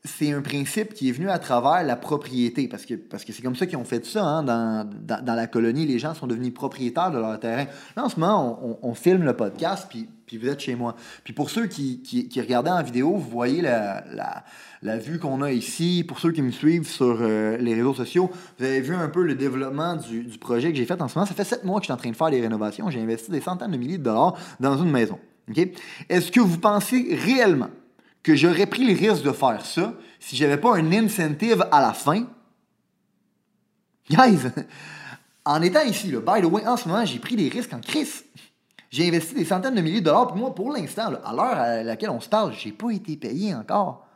c'est 0.05 0.31
un 0.31 0.41
principe 0.41 0.93
qui 0.93 1.09
est 1.09 1.11
venu 1.11 1.29
à 1.29 1.39
travers 1.39 1.83
la 1.83 1.97
propriété, 1.97 2.69
parce 2.69 2.85
que 2.85 2.95
c'est 3.33 3.41
comme 3.41 3.55
ça 3.55 3.65
qu'ils 3.65 3.77
ont 3.77 3.83
fait 3.83 4.05
ça 4.05 4.23
hein, 4.23 4.43
dans, 4.43 5.35
la 5.35 5.47
colonie. 5.47 5.85
Les 5.85 5.99
gens 5.99 6.13
sont 6.13 6.25
devenus 6.25 6.53
propriétaires 6.53 7.11
de 7.11 7.17
leur 7.17 7.37
terrain. 7.39 7.65
Là, 7.97 8.05
en 8.05 8.09
ce 8.09 8.19
moment, 8.19 8.79
on, 8.81 8.93
filme 8.93 9.23
le 9.23 9.35
podcast, 9.35 9.87
puis, 9.89 10.07
puis 10.25 10.37
vous 10.37 10.47
êtes 10.47 10.61
chez 10.61 10.75
moi. 10.75 10.95
Puis 11.25 11.33
pour 11.33 11.49
ceux 11.49 11.67
qui, 11.67 12.29
regardaient 12.37 12.69
en 12.69 12.81
vidéo, 12.81 13.11
vous 13.11 13.29
voyez 13.29 13.61
la, 13.61 14.97
vue 14.99 15.19
qu'on 15.19 15.41
a 15.41 15.51
ici. 15.51 16.05
Pour 16.07 16.19
ceux 16.19 16.31
qui 16.31 16.41
me 16.41 16.51
suivent 16.51 16.87
sur 16.87 17.17
euh, 17.19 17.57
les 17.57 17.75
réseaux 17.75 17.93
sociaux, 17.93 18.31
vous 18.57 18.65
avez 18.65 18.79
vu 18.79 18.95
un 18.95 19.09
peu 19.09 19.23
le 19.23 19.35
développement 19.35 19.97
du, 19.97 20.23
projet 20.39 20.71
que 20.71 20.77
j'ai 20.77 20.85
fait 20.85 21.01
en 21.01 21.09
ce 21.09 21.15
moment. 21.15 21.25
Ça 21.25 21.35
fait 21.35 21.43
sept 21.43 21.65
mois 21.65 21.79
que 21.79 21.83
je 21.83 21.87
suis 21.87 21.93
en 21.93 21.97
train 21.97 22.11
de 22.11 22.15
faire 22.15 22.29
des 22.29 22.39
rénovations. 22.39 22.89
J'ai 22.89 23.01
investi 23.01 23.31
des 23.31 23.41
centaines 23.41 23.71
de 23.71 23.77
milliers 23.77 23.97
de 23.97 24.03
dollars 24.03 24.37
dans 24.61 24.81
une 24.81 24.91
maison. 24.91 25.19
Est-ce 26.07 26.31
que 26.31 26.39
vous 26.39 26.59
pensez 26.59 27.17
réellement 27.25 27.69
que 28.23 28.35
j'aurais 28.35 28.65
pris 28.65 28.85
le 28.85 28.97
risque 28.97 29.23
de 29.23 29.31
faire 29.31 29.65
ça 29.65 29.93
si 30.19 30.35
j'avais 30.35 30.57
pas 30.57 30.75
un 30.75 30.91
incentive 30.91 31.65
à 31.71 31.81
la 31.81 31.93
fin. 31.93 32.27
Guys, 34.09 34.39
en 35.45 35.61
étant 35.61 35.83
ici, 35.83 36.11
là, 36.11 36.19
by 36.19 36.41
the 36.41 36.51
way, 36.51 36.65
en 36.65 36.77
ce 36.77 36.87
moment, 36.87 37.05
j'ai 37.05 37.19
pris 37.19 37.35
des 37.35 37.49
risques 37.49 37.73
en 37.73 37.79
crise. 37.79 38.25
J'ai 38.89 39.07
investi 39.07 39.35
des 39.35 39.45
centaines 39.45 39.75
de 39.75 39.81
milliers 39.81 40.01
de 40.01 40.05
dollars. 40.05 40.27
Pour 40.27 40.37
moi, 40.37 40.55
pour 40.55 40.71
l'instant, 40.71 41.13
à 41.23 41.33
l'heure 41.33 41.57
à 41.57 41.83
laquelle 41.83 42.09
on 42.09 42.19
se 42.19 42.29
parle, 42.29 42.53
j'ai 42.53 42.71
pas 42.71 42.89
été 42.89 43.15
payé 43.17 43.53
encore. 43.53 44.07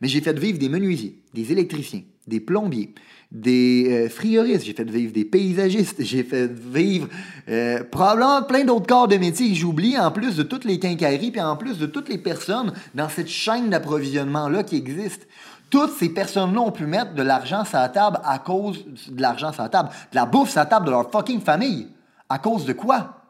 Mais 0.00 0.08
j'ai 0.08 0.20
fait 0.20 0.38
vivre 0.38 0.58
des 0.58 0.68
menuisiers, 0.68 1.22
des 1.32 1.52
électriciens, 1.52 2.02
des 2.26 2.40
plombiers, 2.40 2.94
des 3.32 3.86
euh, 3.88 4.08
frioristes, 4.08 4.64
j'ai 4.64 4.72
fait 4.72 4.88
vivre 4.90 5.12
des 5.12 5.24
paysagistes, 5.24 6.02
j'ai 6.02 6.24
fait 6.24 6.50
vivre 6.52 7.08
euh, 7.48 7.84
probablement 7.84 8.42
plein 8.42 8.64
d'autres 8.64 8.86
corps 8.86 9.06
de 9.06 9.16
métier 9.16 9.48
que 9.50 9.54
j'oublie, 9.54 9.96
en 9.96 10.10
plus 10.10 10.36
de 10.36 10.42
toutes 10.42 10.64
les 10.64 10.80
quincailleries, 10.80 11.30
puis 11.30 11.40
en 11.40 11.56
plus 11.56 11.78
de 11.78 11.86
toutes 11.86 12.08
les 12.08 12.18
personnes 12.18 12.72
dans 12.94 13.08
cette 13.08 13.28
chaîne 13.28 13.70
d'approvisionnement-là 13.70 14.64
qui 14.64 14.76
existe. 14.76 15.28
Toutes 15.70 15.92
ces 15.92 16.08
personnes-là 16.08 16.60
ont 16.60 16.72
pu 16.72 16.86
mettre 16.86 17.14
de 17.14 17.22
l'argent 17.22 17.64
sur 17.64 17.78
la 17.78 17.88
table 17.88 18.18
à 18.24 18.40
cause 18.40 18.84
de 19.08 19.22
l'argent 19.22 19.52
sur 19.52 19.62
la 19.62 19.68
table, 19.68 19.90
de 20.10 20.16
la 20.16 20.26
bouffe 20.26 20.50
sur 20.50 20.58
la 20.58 20.66
table 20.66 20.86
de 20.86 20.90
leur 20.90 21.08
fucking 21.12 21.40
famille. 21.40 21.86
À 22.28 22.38
cause 22.38 22.64
de 22.64 22.72
quoi? 22.72 23.20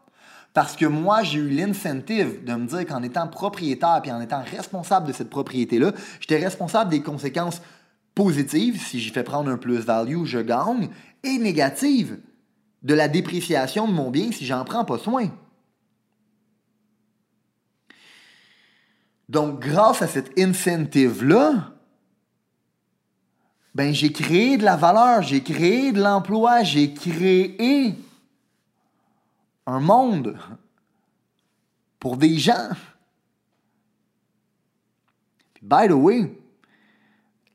Parce 0.54 0.74
que 0.74 0.86
moi, 0.86 1.22
j'ai 1.22 1.38
eu 1.38 1.50
l'incentive 1.50 2.42
de 2.44 2.54
me 2.54 2.66
dire 2.66 2.86
qu'en 2.86 3.02
étant 3.02 3.28
propriétaire 3.28 4.00
puis 4.02 4.10
en 4.10 4.20
étant 4.20 4.42
responsable 4.42 5.06
de 5.06 5.12
cette 5.12 5.30
propriété-là, 5.30 5.92
j'étais 6.18 6.38
responsable 6.38 6.90
des 6.90 7.02
conséquences 7.02 7.60
positive, 8.14 8.80
si 8.80 9.00
j'y 9.00 9.10
fais 9.10 9.24
prendre 9.24 9.50
un 9.50 9.56
plus-value, 9.56 10.24
je 10.24 10.38
gagne, 10.38 10.90
et 11.22 11.38
négative, 11.38 12.18
de 12.82 12.94
la 12.94 13.08
dépréciation 13.08 13.86
de 13.86 13.92
mon 13.92 14.10
bien 14.10 14.32
si 14.32 14.46
j'en 14.46 14.64
prends 14.64 14.84
pas 14.84 14.98
soin. 14.98 15.30
Donc, 19.28 19.60
grâce 19.60 20.02
à 20.02 20.08
cet 20.08 20.38
incentive-là, 20.38 21.72
ben, 23.74 23.94
j'ai 23.94 24.12
créé 24.12 24.56
de 24.56 24.64
la 24.64 24.76
valeur, 24.76 25.22
j'ai 25.22 25.42
créé 25.42 25.92
de 25.92 26.02
l'emploi, 26.02 26.64
j'ai 26.64 26.92
créé 26.92 27.96
un 29.66 29.78
monde 29.78 30.36
pour 32.00 32.16
des 32.16 32.38
gens. 32.38 32.70
by 35.62 35.86
the 35.86 35.92
way, 35.92 36.30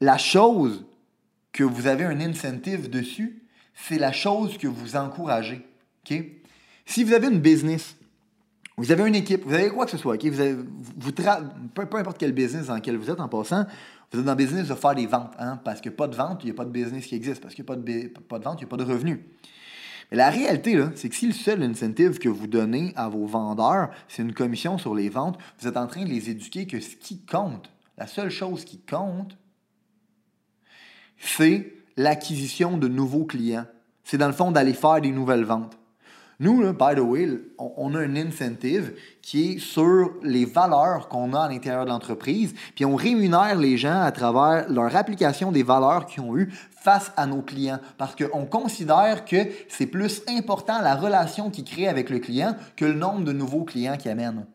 la 0.01 0.17
chose 0.17 0.85
que 1.51 1.63
vous 1.63 1.87
avez 1.87 2.03
un 2.03 2.19
incentive 2.19 2.89
dessus, 2.89 3.41
c'est 3.73 3.97
la 3.97 4.11
chose 4.11 4.57
que 4.57 4.67
vous 4.67 4.95
encouragez. 4.95 5.65
Si 6.85 7.03
vous 7.03 7.13
avez 7.13 7.27
une 7.27 7.39
business, 7.39 7.95
vous 8.77 8.91
avez 8.91 9.07
une 9.07 9.15
équipe, 9.15 9.43
vous 9.45 9.53
avez 9.53 9.69
quoi 9.69 9.85
que 9.85 9.91
ce 9.91 9.97
soit, 9.97 10.17
vous 10.21 11.11
peu, 11.11 11.97
importe 11.97 12.17
quel 12.17 12.33
business 12.33 12.67
dans 12.67 12.75
lequel 12.75 12.97
vous 12.97 13.09
êtes 13.09 13.19
en 13.19 13.29
passant, 13.29 13.65
vous 14.11 14.19
êtes 14.19 14.25
dans 14.25 14.33
le 14.33 14.37
business 14.37 14.67
de 14.67 14.75
faire 14.75 14.95
des 14.95 15.07
ventes, 15.07 15.33
hein, 15.39 15.59
parce 15.63 15.81
que 15.81 15.89
pas 15.89 16.07
de 16.07 16.15
vente, 16.15 16.43
il 16.43 16.47
n'y 16.47 16.51
a 16.51 16.55
pas 16.55 16.65
de 16.65 16.71
business 16.71 17.05
qui 17.05 17.15
existe, 17.15 17.41
parce 17.41 17.55
qu'il 17.55 17.63
n'y 17.63 17.71
a 17.71 17.75
pas 17.75 17.81
de, 17.81 18.07
pas 18.07 18.39
de 18.39 18.43
vente, 18.43 18.59
il 18.59 18.65
n'y 18.65 18.69
a 18.69 18.69
pas 18.69 18.77
de 18.77 18.83
revenus. 18.83 19.19
Mais 20.11 20.17
la 20.17 20.29
réalité, 20.29 20.77
c'est 20.95 21.09
que 21.09 21.15
si 21.15 21.27
le 21.27 21.33
seul 21.33 21.63
incentive 21.63 22.19
que 22.19 22.29
vous 22.29 22.47
donnez 22.47 22.93
à 22.95 23.09
vos 23.09 23.25
vendeurs, 23.25 23.89
c'est 24.07 24.21
une 24.21 24.33
commission 24.33 24.77
sur 24.77 24.93
les 24.93 25.09
ventes, 25.09 25.39
vous 25.59 25.67
êtes 25.67 25.77
en 25.77 25.87
train 25.87 26.03
de 26.03 26.09
les 26.09 26.29
éduquer 26.29 26.67
que 26.67 26.79
ce 26.79 26.95
qui 26.95 27.21
compte, 27.21 27.71
la 27.97 28.07
seule 28.07 28.29
chose 28.29 28.65
qui 28.65 28.79
compte, 28.79 29.37
c'est 31.17 31.73
l'acquisition 31.97 32.77
de 32.77 32.87
nouveaux 32.87 33.25
clients. 33.25 33.65
C'est 34.03 34.17
dans 34.17 34.27
le 34.27 34.33
fond 34.33 34.51
d'aller 34.51 34.73
faire 34.73 35.01
des 35.01 35.11
nouvelles 35.11 35.45
ventes. 35.45 35.77
Nous, 36.39 36.73
by 36.73 36.95
the 36.95 36.99
way, 36.99 37.29
on, 37.57 37.95
a 37.95 37.99
un 37.99 38.15
incentive 38.17 38.93
qui 39.21 39.53
est 39.53 39.59
sur 39.59 40.11
les 40.21 40.43
valeurs 40.43 41.07
qu'on 41.07 41.33
a 41.33 41.43
à 41.43 41.49
l'intérieur 41.49 41.85
de 41.85 41.89
l'entreprise, 41.89 42.53
puis 42.75 42.83
on 42.83 42.95
rémunère 42.95 43.55
les 43.57 43.77
gens 43.77 44.01
à 44.01 44.11
travers 44.11 44.69
leur 44.69 44.93
application 44.97 45.53
des 45.53 45.63
valeurs 45.63 46.05
qu'ils 46.05 46.23
ont 46.23 46.35
eues 46.35 46.51
face 46.71 47.13
à 47.15 47.25
nos 47.25 47.41
clients, 47.41 47.79
parce 47.97 48.15
qu'on 48.15 48.45
considère 48.45 49.23
que 49.23 49.37
c'est 49.69 49.87
plus 49.87 50.23
important 50.27 50.81
la 50.81 50.95
relation 50.95 51.49
qu'ils 51.49 51.63
créent 51.63 51.87
avec 51.87 52.09
le 52.09 52.19
client 52.19 52.57
que 52.75 52.83
le 52.83 52.93
nombre 52.93 53.23
de 53.23 53.31
nouveaux 53.31 53.63
clients 53.63 53.95
qu'ils 53.95 54.11
amènent. 54.11 54.45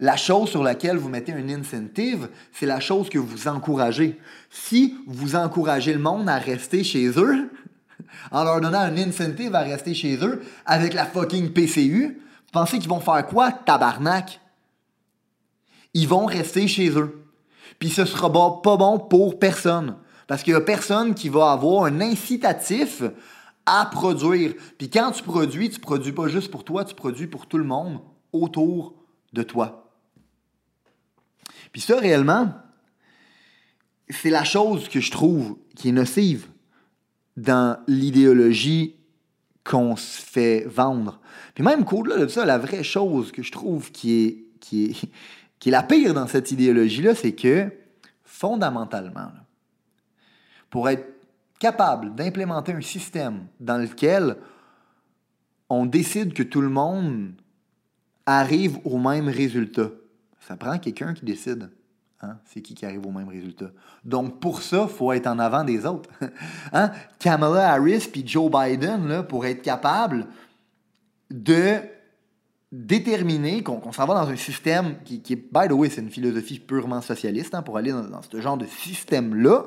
La 0.00 0.16
chose 0.16 0.50
sur 0.50 0.62
laquelle 0.62 0.96
vous 0.96 1.08
mettez 1.08 1.32
un 1.32 1.48
incentive, 1.48 2.28
c'est 2.52 2.66
la 2.66 2.78
chose 2.78 3.08
que 3.08 3.18
vous 3.18 3.48
encouragez. 3.48 4.20
Si 4.48 4.94
vous 5.08 5.34
encouragez 5.34 5.92
le 5.92 5.98
monde 5.98 6.28
à 6.28 6.38
rester 6.38 6.84
chez 6.84 7.08
eux, 7.18 7.50
en 8.30 8.44
leur 8.44 8.60
donnant 8.60 8.78
un 8.78 8.96
incentive 8.96 9.56
à 9.56 9.60
rester 9.60 9.94
chez 9.94 10.16
eux 10.24 10.42
avec 10.66 10.94
la 10.94 11.04
fucking 11.04 11.52
PCU, 11.52 12.20
vous 12.20 12.52
pensez 12.52 12.78
qu'ils 12.78 12.88
vont 12.88 13.00
faire 13.00 13.26
quoi, 13.26 13.50
tabarnak? 13.50 14.40
Ils 15.94 16.06
vont 16.06 16.26
rester 16.26 16.68
chez 16.68 16.90
eux. 16.90 17.24
Puis 17.80 17.90
ce 17.90 18.04
sera 18.04 18.32
pas 18.32 18.76
bon 18.76 19.00
pour 19.00 19.40
personne. 19.40 19.96
Parce 20.28 20.44
qu'il 20.44 20.52
y 20.52 20.56
a 20.56 20.60
personne 20.60 21.14
qui 21.14 21.28
va 21.28 21.50
avoir 21.50 21.86
un 21.86 22.00
incitatif 22.00 23.02
à 23.66 23.86
produire. 23.86 24.54
Puis 24.78 24.90
quand 24.90 25.10
tu 25.10 25.24
produis, 25.24 25.70
tu 25.70 25.80
produis 25.80 26.12
pas 26.12 26.28
juste 26.28 26.52
pour 26.52 26.62
toi, 26.62 26.84
tu 26.84 26.94
produis 26.94 27.26
pour 27.26 27.46
tout 27.46 27.58
le 27.58 27.64
monde 27.64 27.98
autour 28.32 28.94
de 29.32 29.42
toi. 29.42 29.87
Puis 31.72 31.80
ça, 31.80 31.98
réellement, 31.98 32.52
c'est 34.08 34.30
la 34.30 34.44
chose 34.44 34.88
que 34.88 35.00
je 35.00 35.10
trouve 35.10 35.58
qui 35.76 35.90
est 35.90 35.92
nocive 35.92 36.46
dans 37.36 37.78
l'idéologie 37.86 38.96
qu'on 39.64 39.96
se 39.96 40.20
fait 40.20 40.64
vendre. 40.66 41.20
Puis 41.54 41.62
même 41.62 41.84
qu'au-delà 41.84 42.16
de 42.16 42.28
ça, 42.28 42.44
la 42.44 42.58
vraie 42.58 42.82
chose 42.82 43.32
que 43.32 43.42
je 43.42 43.52
trouve 43.52 43.92
qui 43.92 44.24
est, 44.24 44.44
qui 44.60 45.10
qui 45.58 45.68
est 45.70 45.72
la 45.72 45.82
pire 45.82 46.14
dans 46.14 46.26
cette 46.26 46.50
idéologie-là, 46.50 47.14
c'est 47.14 47.34
que 47.34 47.70
fondamentalement, 48.24 49.30
pour 50.70 50.88
être 50.88 51.08
capable 51.58 52.14
d'implémenter 52.14 52.72
un 52.72 52.80
système 52.80 53.46
dans 53.58 53.78
lequel 53.78 54.36
on 55.68 55.86
décide 55.86 56.32
que 56.32 56.42
tout 56.42 56.60
le 56.60 56.68
monde 56.68 57.32
arrive 58.26 58.78
au 58.84 58.98
même 58.98 59.28
résultat, 59.28 59.90
ça 60.48 60.56
prend 60.56 60.78
quelqu'un 60.78 61.12
qui 61.12 61.26
décide. 61.26 61.70
Hein? 62.22 62.38
C'est 62.46 62.62
qui 62.62 62.74
qui 62.74 62.86
arrive 62.86 63.06
au 63.06 63.10
même 63.10 63.28
résultat. 63.28 63.70
Donc, 64.02 64.40
pour 64.40 64.62
ça, 64.62 64.86
il 64.88 64.94
faut 64.94 65.12
être 65.12 65.26
en 65.26 65.38
avant 65.38 65.62
des 65.62 65.84
autres. 65.84 66.08
hein? 66.72 66.90
Kamala 67.18 67.70
Harris 67.70 68.08
puis 68.10 68.26
Joe 68.26 68.50
Biden, 68.50 69.06
là, 69.06 69.22
pour 69.22 69.44
être 69.44 69.60
capable 69.60 70.26
de 71.30 71.76
déterminer 72.72 73.62
qu'on 73.62 73.92
s'en 73.92 74.06
va 74.06 74.14
dans 74.14 74.30
un 74.30 74.36
système 74.36 74.96
qui, 75.04 75.16
est, 75.16 75.36
by 75.36 75.68
the 75.68 75.72
way, 75.72 75.90
c'est 75.90 76.00
une 76.00 76.10
philosophie 76.10 76.58
purement 76.58 77.02
socialiste, 77.02 77.54
hein, 77.54 77.62
pour 77.62 77.76
aller 77.76 77.92
dans, 77.92 78.22
ce 78.22 78.40
genre 78.40 78.56
de 78.56 78.66
système-là, 78.66 79.64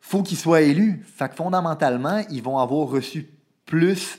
faut 0.00 0.22
qu'ils 0.22 0.38
soient 0.38 0.62
élus. 0.62 1.04
Fait 1.04 1.28
que 1.28 1.34
fondamentalement, 1.34 2.22
ils 2.30 2.42
vont 2.42 2.58
avoir 2.58 2.88
reçu 2.88 3.28
plus, 3.66 4.18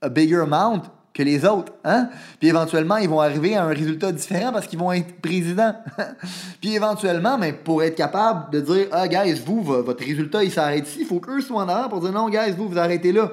a 0.00 0.08
bigger 0.08 0.40
amount 0.40 0.82
que 1.12 1.22
les 1.22 1.44
autres. 1.44 1.72
Hein? 1.84 2.08
Puis 2.38 2.48
éventuellement, 2.48 2.96
ils 2.96 3.08
vont 3.08 3.20
arriver 3.20 3.56
à 3.56 3.64
un 3.64 3.68
résultat 3.68 4.12
différent 4.12 4.52
parce 4.52 4.66
qu'ils 4.66 4.78
vont 4.78 4.92
être 4.92 5.20
présidents. 5.20 5.74
Puis 6.60 6.74
éventuellement, 6.74 7.36
mais 7.36 7.52
pour 7.52 7.82
être 7.82 7.96
capable 7.96 8.50
de 8.52 8.60
dire 8.60 8.86
Ah, 8.92 9.08
guys, 9.08 9.40
vous, 9.44 9.62
votre 9.62 10.04
résultat, 10.04 10.44
il 10.44 10.52
s'arrête 10.52 10.88
ici, 10.88 11.00
il 11.00 11.06
faut 11.06 11.20
qu'eux 11.20 11.40
soient 11.40 11.64
en 11.64 11.68
avant 11.68 11.88
pour 11.88 12.00
dire 12.00 12.12
Non, 12.12 12.28
guys, 12.28 12.52
vous, 12.56 12.68
vous 12.68 12.78
arrêtez 12.78 13.12
là. 13.12 13.32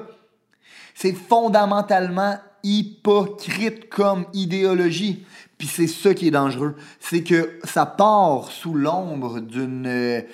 C'est 0.94 1.12
fondamentalement 1.12 2.34
hypocrite 2.64 3.88
comme 3.88 4.26
idéologie. 4.32 5.24
Puis 5.56 5.68
c'est 5.68 5.86
ça 5.86 6.14
qui 6.14 6.28
est 6.28 6.32
dangereux. 6.32 6.74
C'est 6.98 7.22
que 7.22 7.58
ça 7.64 7.86
part 7.86 8.50
sous 8.50 8.74
l'ombre 8.74 9.40
d'une 9.40 10.24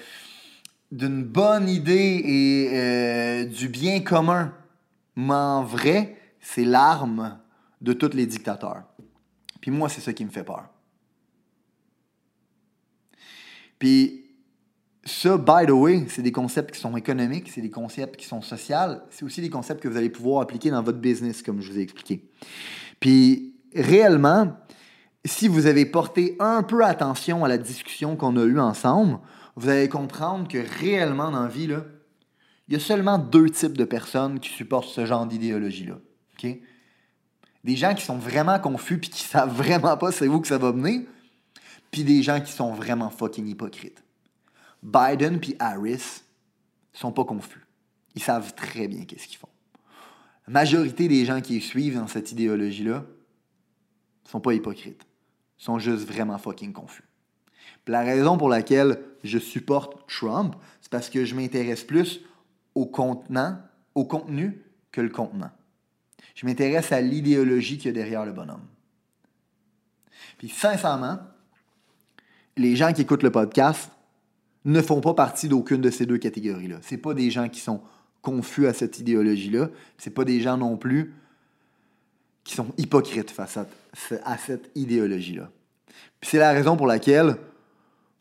d'une 0.92 1.24
bonne 1.24 1.68
idée 1.68 2.22
et 2.24 2.70
euh, 2.72 3.44
du 3.46 3.68
bien 3.68 4.00
commun. 4.00 4.52
Mais 5.16 5.34
en 5.34 5.64
vrai, 5.64 6.16
c'est 6.44 6.64
l'arme 6.64 7.38
de 7.80 7.92
tous 7.94 8.14
les 8.14 8.26
dictateurs. 8.26 8.84
Puis 9.60 9.70
moi, 9.70 9.88
c'est 9.88 10.02
ça 10.02 10.12
qui 10.12 10.24
me 10.24 10.30
fait 10.30 10.44
peur. 10.44 10.68
Puis 13.78 14.26
ça, 15.04 15.38
by 15.38 15.66
the 15.66 15.70
way, 15.70 16.04
c'est 16.08 16.22
des 16.22 16.32
concepts 16.32 16.74
qui 16.74 16.80
sont 16.80 16.96
économiques, 16.96 17.50
c'est 17.50 17.62
des 17.62 17.70
concepts 17.70 18.16
qui 18.16 18.26
sont 18.26 18.42
sociaux, 18.42 19.00
c'est 19.10 19.24
aussi 19.24 19.40
des 19.40 19.50
concepts 19.50 19.82
que 19.82 19.88
vous 19.88 19.96
allez 19.96 20.10
pouvoir 20.10 20.42
appliquer 20.42 20.70
dans 20.70 20.82
votre 20.82 20.98
business, 20.98 21.42
comme 21.42 21.60
je 21.60 21.72
vous 21.72 21.78
ai 21.78 21.82
expliqué. 21.82 22.28
Puis 23.00 23.54
réellement, 23.74 24.54
si 25.24 25.48
vous 25.48 25.66
avez 25.66 25.86
porté 25.86 26.36
un 26.40 26.62
peu 26.62 26.84
attention 26.84 27.44
à 27.44 27.48
la 27.48 27.58
discussion 27.58 28.16
qu'on 28.16 28.36
a 28.36 28.44
eue 28.44 28.60
ensemble, 28.60 29.18
vous 29.56 29.70
allez 29.70 29.88
comprendre 29.88 30.46
que 30.46 30.58
réellement 30.80 31.30
dans 31.30 31.42
la 31.42 31.48
vie, 31.48 31.68
il 32.68 32.74
y 32.74 32.76
a 32.76 32.80
seulement 32.80 33.18
deux 33.18 33.48
types 33.48 33.76
de 33.78 33.84
personnes 33.84 34.40
qui 34.40 34.50
supportent 34.50 34.88
ce 34.88 35.06
genre 35.06 35.26
d'idéologie-là. 35.26 35.98
Des 36.42 37.76
gens 37.76 37.94
qui 37.94 38.04
sont 38.04 38.18
vraiment 38.18 38.58
confus 38.58 38.98
puis 38.98 39.10
qui 39.10 39.22
savent 39.22 39.54
vraiment 39.54 39.96
pas 39.96 40.12
c'est 40.12 40.28
où 40.28 40.40
que 40.40 40.48
ça 40.48 40.58
va 40.58 40.72
mener, 40.72 41.06
puis 41.90 42.04
des 42.04 42.22
gens 42.22 42.40
qui 42.40 42.52
sont 42.52 42.72
vraiment 42.74 43.10
fucking 43.10 43.46
hypocrites. 43.46 44.02
Biden 44.82 45.40
puis 45.40 45.56
Harris 45.58 46.22
sont 46.92 47.12
pas 47.12 47.24
confus. 47.24 47.66
Ils 48.14 48.22
savent 48.22 48.54
très 48.54 48.86
bien 48.86 49.04
qu'est-ce 49.04 49.26
qu'ils 49.26 49.38
font. 49.38 49.48
La 50.46 50.52
majorité 50.52 51.08
des 51.08 51.24
gens 51.24 51.40
qui 51.40 51.60
suivent 51.60 51.96
dans 51.96 52.06
cette 52.06 52.32
idéologie-là 52.32 53.04
sont 54.28 54.40
pas 54.40 54.52
hypocrites. 54.52 55.06
Ils 55.58 55.64
sont 55.64 55.78
juste 55.78 56.06
vraiment 56.06 56.38
fucking 56.38 56.72
confus. 56.72 57.04
la 57.86 58.02
raison 58.02 58.36
pour 58.36 58.48
laquelle 58.48 59.00
je 59.22 59.38
supporte 59.38 60.06
Trump, 60.08 60.54
c'est 60.80 60.90
parce 60.90 61.08
que 61.08 61.24
je 61.24 61.34
m'intéresse 61.34 61.84
plus 61.84 62.20
au 62.74 62.90
au 63.94 64.04
contenu 64.04 64.62
que 64.90 65.00
le 65.00 65.08
contenant. 65.08 65.50
Je 66.34 66.46
m'intéresse 66.46 66.92
à 66.92 67.00
l'idéologie 67.00 67.78
qu'il 67.78 67.86
y 67.86 67.90
a 67.90 67.92
derrière 67.92 68.26
le 68.26 68.32
bonhomme. 68.32 68.64
Puis 70.38 70.48
sincèrement, 70.48 71.18
les 72.56 72.76
gens 72.76 72.92
qui 72.92 73.02
écoutent 73.02 73.22
le 73.22 73.30
podcast 73.30 73.90
ne 74.64 74.80
font 74.80 75.00
pas 75.00 75.14
partie 75.14 75.48
d'aucune 75.48 75.80
de 75.80 75.90
ces 75.90 76.06
deux 76.06 76.18
catégories-là. 76.18 76.78
Ce 76.82 76.96
pas 76.96 77.14
des 77.14 77.30
gens 77.30 77.48
qui 77.48 77.60
sont 77.60 77.82
confus 78.22 78.66
à 78.66 78.72
cette 78.72 78.98
idéologie-là. 78.98 79.68
Ce 79.98 80.10
pas 80.10 80.24
des 80.24 80.40
gens 80.40 80.56
non 80.56 80.76
plus 80.76 81.14
qui 82.42 82.54
sont 82.54 82.72
hypocrites 82.78 83.30
face 83.30 83.56
à, 83.56 83.66
à 84.24 84.38
cette 84.38 84.70
idéologie-là. 84.74 85.50
c'est 86.22 86.38
la 86.38 86.52
raison 86.52 86.76
pour 86.76 86.86
laquelle 86.86 87.36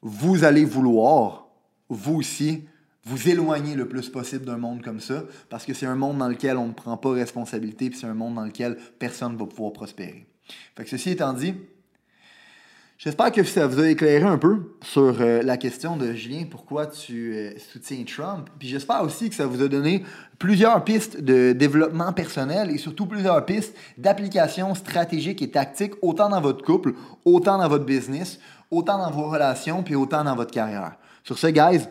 vous 0.02 0.44
allez 0.44 0.66
vouloir, 0.66 1.48
vous 1.90 2.16
aussi, 2.16 2.64
vous 3.06 3.30
éloigner 3.30 3.76
le 3.76 3.88
plus 3.88 4.10
possible 4.10 4.46
d'un 4.46 4.58
monde 4.58 4.82
comme 4.82 5.00
ça, 5.00 5.24
parce 5.50 5.66
que 5.66 5.74
c'est 5.74 5.86
un 5.86 5.96
monde 5.96 6.18
dans 6.20 6.30
lequel 6.30 6.58
on 6.58 6.68
ne 6.68 6.74
prend 6.74 6.96
pas 6.98 7.12
responsabilité, 7.12 7.90
puis 7.90 8.00
c'est 8.00 8.08
un 8.08 8.14
monde 8.14 8.36
dans 8.36 8.46
lequel 8.46 8.78
personne 8.98 9.34
ne 9.34 9.38
va 9.38 9.46
pouvoir 9.46 9.74
prospérer. 9.74 10.26
Fait 10.76 10.84
que 10.84 10.90
ceci 10.90 11.12
étant 11.12 11.34
dit, 11.34 11.54
j'espère 12.98 13.34
que 13.34 13.44
ça 13.44 13.68
vous 13.68 13.82
a 13.82 13.90
éclairé 13.90 14.24
un 14.24 14.38
peu 14.38 14.76
sur 14.82 15.20
euh, 15.20 15.42
la 15.42 15.58
question 15.58 15.98
de 15.98 16.14
Julien, 16.14 16.46
pourquoi 16.50 16.88
tu 16.88 17.34
euh, 17.34 17.52
soutiens 17.74 18.06
Trump. 18.06 18.50
Puis 18.58 18.70
j'espère 18.70 19.04
aussi 19.04 19.30
que 19.30 19.36
ça 19.36 19.48
vous 19.48 19.62
a 19.62 19.68
donné 19.68 20.04
plusieurs 20.40 20.82
pistes 20.86 21.20
de 21.20 21.52
développement 21.52 22.14
personnel 22.14 22.72
et 22.72 22.78
surtout 22.78 23.06
plusieurs 23.06 23.46
pistes 23.46 23.76
d'application 23.98 24.76
stratégique 24.76 25.42
et 25.42 25.52
tactique, 25.52 25.94
autant 26.02 26.30
dans 26.30 26.42
votre 26.42 26.64
couple, 26.64 26.94
autant 27.26 27.58
dans 27.58 27.68
votre 27.68 27.86
business, 27.86 28.40
autant 28.72 28.98
dans 28.98 29.12
vos 29.12 29.30
relations, 29.30 29.84
puis 29.84 29.96
autant 29.96 30.24
dans 30.24 30.36
votre 30.36 30.52
carrière. 30.52 30.96
Sur 31.24 31.38
ce, 31.38 31.48
guys, 31.48 31.88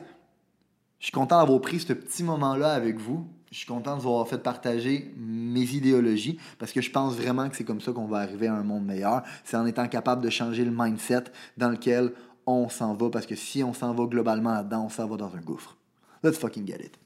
je 1.03 1.07
suis 1.07 1.12
content 1.12 1.41
d'avoir 1.41 1.61
pris 1.61 1.81
ce 1.81 1.93
petit 1.95 2.23
moment-là 2.23 2.75
avec 2.75 2.97
vous. 2.97 3.27
Je 3.51 3.59
suis 3.59 3.67
content 3.67 3.97
de 3.97 4.01
vous 4.01 4.09
avoir 4.09 4.29
fait 4.29 4.38
partager 4.38 5.12
mes 5.17 5.62
idéologies 5.62 6.38
parce 6.61 6.71
que 6.71 6.81
je 6.81 6.93
pense 6.93 7.17
vraiment 7.17 7.49
que 7.49 7.57
c'est 7.57 7.65
comme 7.65 7.81
ça 7.81 7.91
qu'on 7.91 8.07
va 8.07 8.19
arriver 8.19 8.47
à 8.47 8.55
un 8.55 8.62
monde 8.62 8.85
meilleur. 8.85 9.23
C'est 9.43 9.57
en 9.57 9.67
étant 9.67 9.88
capable 9.88 10.23
de 10.23 10.31
changer 10.31 10.65
le 10.65 10.71
mindset 10.71 11.25
dans 11.57 11.71
lequel 11.71 12.12
on 12.47 12.69
s'en 12.69 12.95
va 12.95 13.11
parce 13.11 13.27
que 13.27 13.35
si 13.35 13.65
on 13.65 13.75
s'en 13.75 13.93
va 13.93 14.05
globalement 14.05 14.53
là-dedans, 14.53 14.85
on 14.87 14.88
s'en 14.91 15.09
va 15.09 15.17
dans 15.17 15.35
un 15.35 15.41
gouffre. 15.41 15.77
Let's 16.23 16.38
fucking 16.38 16.69
get 16.69 16.85
it. 16.85 16.97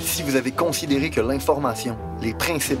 Si 0.00 0.22
vous 0.22 0.36
avez 0.36 0.52
considéré 0.52 1.10
que 1.10 1.20
l'information, 1.20 1.98
les 2.22 2.32
principes, 2.32 2.80